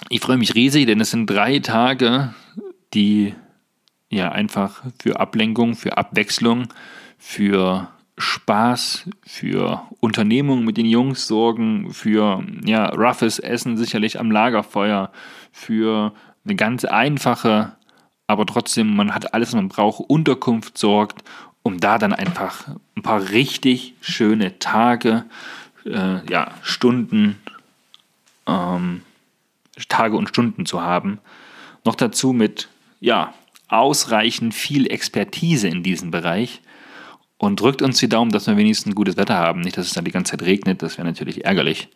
ich 0.09 0.19
freue 0.19 0.37
mich 0.37 0.55
riesig, 0.55 0.85
denn 0.87 0.99
es 0.99 1.11
sind 1.11 1.29
drei 1.29 1.59
Tage, 1.59 2.33
die 2.93 3.33
ja 4.11 4.31
einfach 4.31 4.83
für 5.01 5.19
Ablenkung, 5.19 5.75
für 5.75 5.97
Abwechslung, 5.97 6.67
für 7.17 7.87
Spaß, 8.17 9.09
für 9.25 9.81
Unternehmung 9.99 10.63
mit 10.63 10.77
den 10.77 10.85
Jungs 10.85 11.27
sorgen, 11.27 11.91
für 11.93 12.43
ja, 12.63 12.89
roughes 12.89 13.39
Essen 13.39 13.77
sicherlich 13.77 14.19
am 14.19 14.31
Lagerfeuer, 14.31 15.11
für 15.51 16.13
eine 16.45 16.55
ganz 16.55 16.85
einfache, 16.85 17.73
aber 18.27 18.45
trotzdem, 18.45 18.95
man 18.95 19.13
hat 19.13 19.33
alles, 19.33 19.49
was 19.49 19.55
man 19.55 19.69
braucht, 19.69 20.09
Unterkunft 20.09 20.77
sorgt, 20.77 21.23
um 21.63 21.79
da 21.79 21.97
dann 21.97 22.13
einfach 22.13 22.67
ein 22.95 23.03
paar 23.03 23.29
richtig 23.29 23.95
schöne 24.01 24.57
Tage, 24.59 25.25
äh, 25.85 26.25
ja, 26.29 26.51
Stunden, 26.61 27.37
ähm, 28.47 29.01
Tage 29.89 30.15
und 30.15 30.29
Stunden 30.29 30.65
zu 30.65 30.81
haben. 30.81 31.19
Noch 31.83 31.95
dazu 31.95 32.33
mit, 32.33 32.69
ja, 32.99 33.33
ausreichend 33.71 34.53
viel 34.53 34.91
Expertise 34.91 35.67
in 35.67 35.81
diesem 35.81 36.11
Bereich 36.11 36.61
und 37.37 37.59
drückt 37.59 37.81
uns 37.81 37.97
die 37.97 38.09
Daumen, 38.09 38.31
dass 38.31 38.47
wir 38.47 38.57
wenigstens 38.57 38.95
gutes 38.95 39.17
Wetter 39.17 39.35
haben. 39.35 39.61
Nicht, 39.61 39.77
dass 39.77 39.87
es 39.87 39.93
dann 39.93 40.05
die 40.05 40.11
ganze 40.11 40.31
Zeit 40.31 40.43
regnet, 40.43 40.81
das 40.81 40.97
wäre 40.97 41.07
natürlich 41.07 41.45
ärgerlich. 41.45 41.89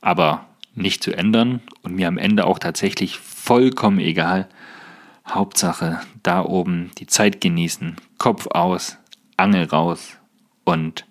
Aber 0.00 0.46
nicht 0.74 1.02
zu 1.02 1.12
ändern 1.12 1.60
und 1.82 1.94
mir 1.94 2.08
am 2.08 2.18
Ende 2.18 2.46
auch 2.46 2.58
tatsächlich 2.58 3.18
vollkommen 3.18 3.98
egal. 3.98 4.48
Hauptsache 5.26 6.00
da 6.22 6.44
oben 6.44 6.90
die 6.98 7.06
Zeit 7.06 7.40
genießen, 7.40 7.96
Kopf 8.18 8.46
aus, 8.48 8.98
Angel 9.36 9.64
raus 9.64 10.18
und 10.64 11.06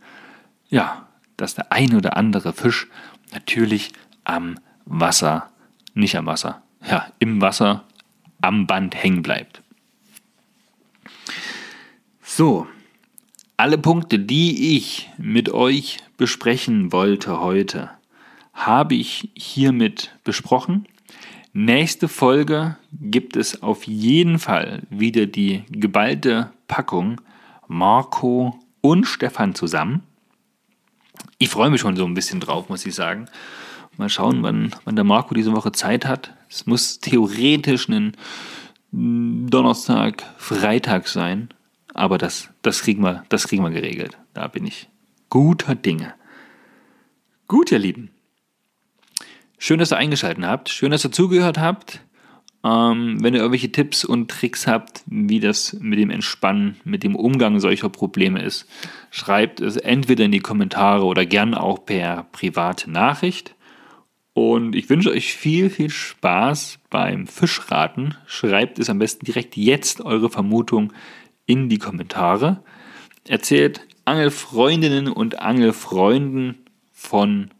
ja, 0.69 1.07
dass 1.35 1.55
der 1.55 1.71
ein 1.71 1.95
oder 1.95 2.15
andere 2.15 2.53
Fisch 2.53 2.87
natürlich 3.33 3.91
am 4.23 4.59
Wasser, 4.85 5.49
nicht 5.93 6.15
am 6.15 6.25
Wasser, 6.25 6.61
ja, 6.87 7.07
im 7.19 7.41
Wasser 7.41 7.83
am 8.41 8.67
Band 8.67 9.01
hängen 9.01 9.23
bleibt. 9.23 9.62
So, 12.35 12.65
alle 13.57 13.77
Punkte, 13.77 14.17
die 14.17 14.75
ich 14.75 15.11
mit 15.19 15.49
euch 15.49 15.99
besprechen 16.17 16.91
wollte 16.91 17.39
heute, 17.39 17.91
habe 18.55 18.95
ich 18.95 19.29
hiermit 19.35 20.15
besprochen. 20.23 20.87
Nächste 21.53 22.07
Folge 22.07 22.75
gibt 22.91 23.35
es 23.35 23.61
auf 23.61 23.83
jeden 23.83 24.39
Fall 24.39 24.81
wieder 24.89 25.27
die 25.27 25.61
geballte 25.69 26.51
Packung 26.67 27.21
Marco 27.67 28.59
und 28.81 29.05
Stefan 29.05 29.53
zusammen. 29.53 30.01
Ich 31.37 31.49
freue 31.49 31.69
mich 31.69 31.81
schon 31.81 31.95
so 31.95 32.05
ein 32.05 32.15
bisschen 32.15 32.39
drauf, 32.39 32.67
muss 32.67 32.83
ich 32.83 32.95
sagen. 32.95 33.27
Mal 33.97 34.09
schauen, 34.09 34.41
wann, 34.41 34.73
wann 34.85 34.95
der 34.95 35.05
Marco 35.05 35.35
diese 35.35 35.53
Woche 35.53 35.71
Zeit 35.71 36.07
hat. 36.07 36.33
Es 36.49 36.65
muss 36.65 36.99
theoretisch 36.99 37.87
ein 37.89 38.17
Donnerstag, 38.91 40.23
Freitag 40.39 41.07
sein. 41.07 41.49
Aber 41.93 42.17
das, 42.17 42.49
das, 42.61 42.81
kriegen 42.81 43.03
wir, 43.03 43.23
das 43.29 43.47
kriegen 43.47 43.63
wir 43.63 43.69
geregelt. 43.69 44.17
Da 44.33 44.47
bin 44.47 44.65
ich 44.65 44.89
guter 45.29 45.75
Dinge. 45.75 46.15
Gut, 47.47 47.71
ihr 47.71 47.79
Lieben. 47.79 48.09
Schön, 49.57 49.79
dass 49.79 49.91
ihr 49.91 49.97
eingeschaltet 49.97 50.43
habt. 50.43 50.69
Schön, 50.69 50.91
dass 50.91 51.05
ihr 51.05 51.11
zugehört 51.11 51.57
habt. 51.57 52.01
Ähm, 52.65 53.17
wenn 53.21 53.33
ihr 53.33 53.41
irgendwelche 53.41 53.71
Tipps 53.71 54.05
und 54.05 54.31
Tricks 54.31 54.67
habt, 54.67 55.03
wie 55.05 55.39
das 55.39 55.73
mit 55.79 55.99
dem 55.99 56.09
Entspannen, 56.09 56.77
mit 56.83 57.03
dem 57.03 57.15
Umgang 57.15 57.59
solcher 57.59 57.89
Probleme 57.89 58.41
ist, 58.41 58.67
schreibt 59.11 59.59
es 59.59 59.75
entweder 59.75 60.25
in 60.25 60.31
die 60.31 60.39
Kommentare 60.39 61.03
oder 61.05 61.25
gern 61.25 61.53
auch 61.53 61.85
per 61.85 62.23
private 62.31 62.89
Nachricht. 62.89 63.55
Und 64.33 64.75
ich 64.75 64.89
wünsche 64.89 65.11
euch 65.11 65.33
viel, 65.33 65.69
viel 65.69 65.89
Spaß 65.89 66.79
beim 66.89 67.27
Fischraten. 67.27 68.15
Schreibt 68.25 68.79
es 68.79 68.89
am 68.89 68.97
besten 68.97 69.25
direkt 69.25 69.55
jetzt 69.57 70.01
eure 70.01 70.29
Vermutung 70.29 70.91
in 71.45 71.69
die 71.69 71.77
Kommentare. 71.77 72.63
Erzählt 73.27 73.81
Angelfreundinnen 74.05 75.07
und 75.07 75.39
Angelfreunden 75.39 76.65
von 76.91 77.51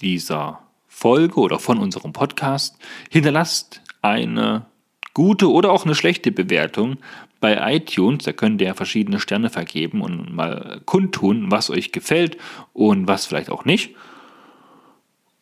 dieser 0.00 0.60
Folge 0.88 1.40
oder 1.40 1.58
von 1.58 1.78
unserem 1.78 2.12
Podcast. 2.12 2.78
Hinterlasst 3.10 3.82
eine 4.02 4.66
gute 5.12 5.50
oder 5.50 5.70
auch 5.70 5.84
eine 5.84 5.94
schlechte 5.94 6.32
Bewertung 6.32 6.96
bei 7.40 7.74
iTunes. 7.74 8.24
Da 8.24 8.32
könnt 8.32 8.60
ihr 8.60 8.74
verschiedene 8.74 9.20
Sterne 9.20 9.50
vergeben 9.50 10.00
und 10.00 10.34
mal 10.34 10.80
kundtun, 10.84 11.50
was 11.50 11.70
euch 11.70 11.92
gefällt 11.92 12.38
und 12.72 13.06
was 13.06 13.26
vielleicht 13.26 13.50
auch 13.50 13.64
nicht. 13.64 13.94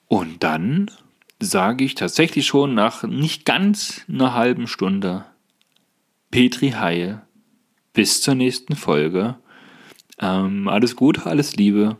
Und 0.08 0.42
dann 0.42 0.90
sage 1.40 1.84
ich 1.84 1.94
tatsächlich 1.94 2.46
schon 2.46 2.74
nach 2.74 3.02
nicht 3.02 3.44
ganz 3.44 4.04
einer 4.08 4.34
halben 4.34 4.66
Stunde 4.66 5.24
Petri 6.30 6.70
Haie. 6.70 7.22
Bis 7.94 8.20
zur 8.20 8.34
nächsten 8.34 8.76
Folge. 8.76 9.36
Ähm, 10.20 10.68
alles 10.68 10.96
Gute, 10.96 11.26
alles 11.26 11.56
Liebe 11.56 11.96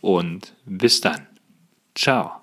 und 0.00 0.54
bis 0.64 1.00
dann. 1.00 1.26
Ciao. 1.94 2.37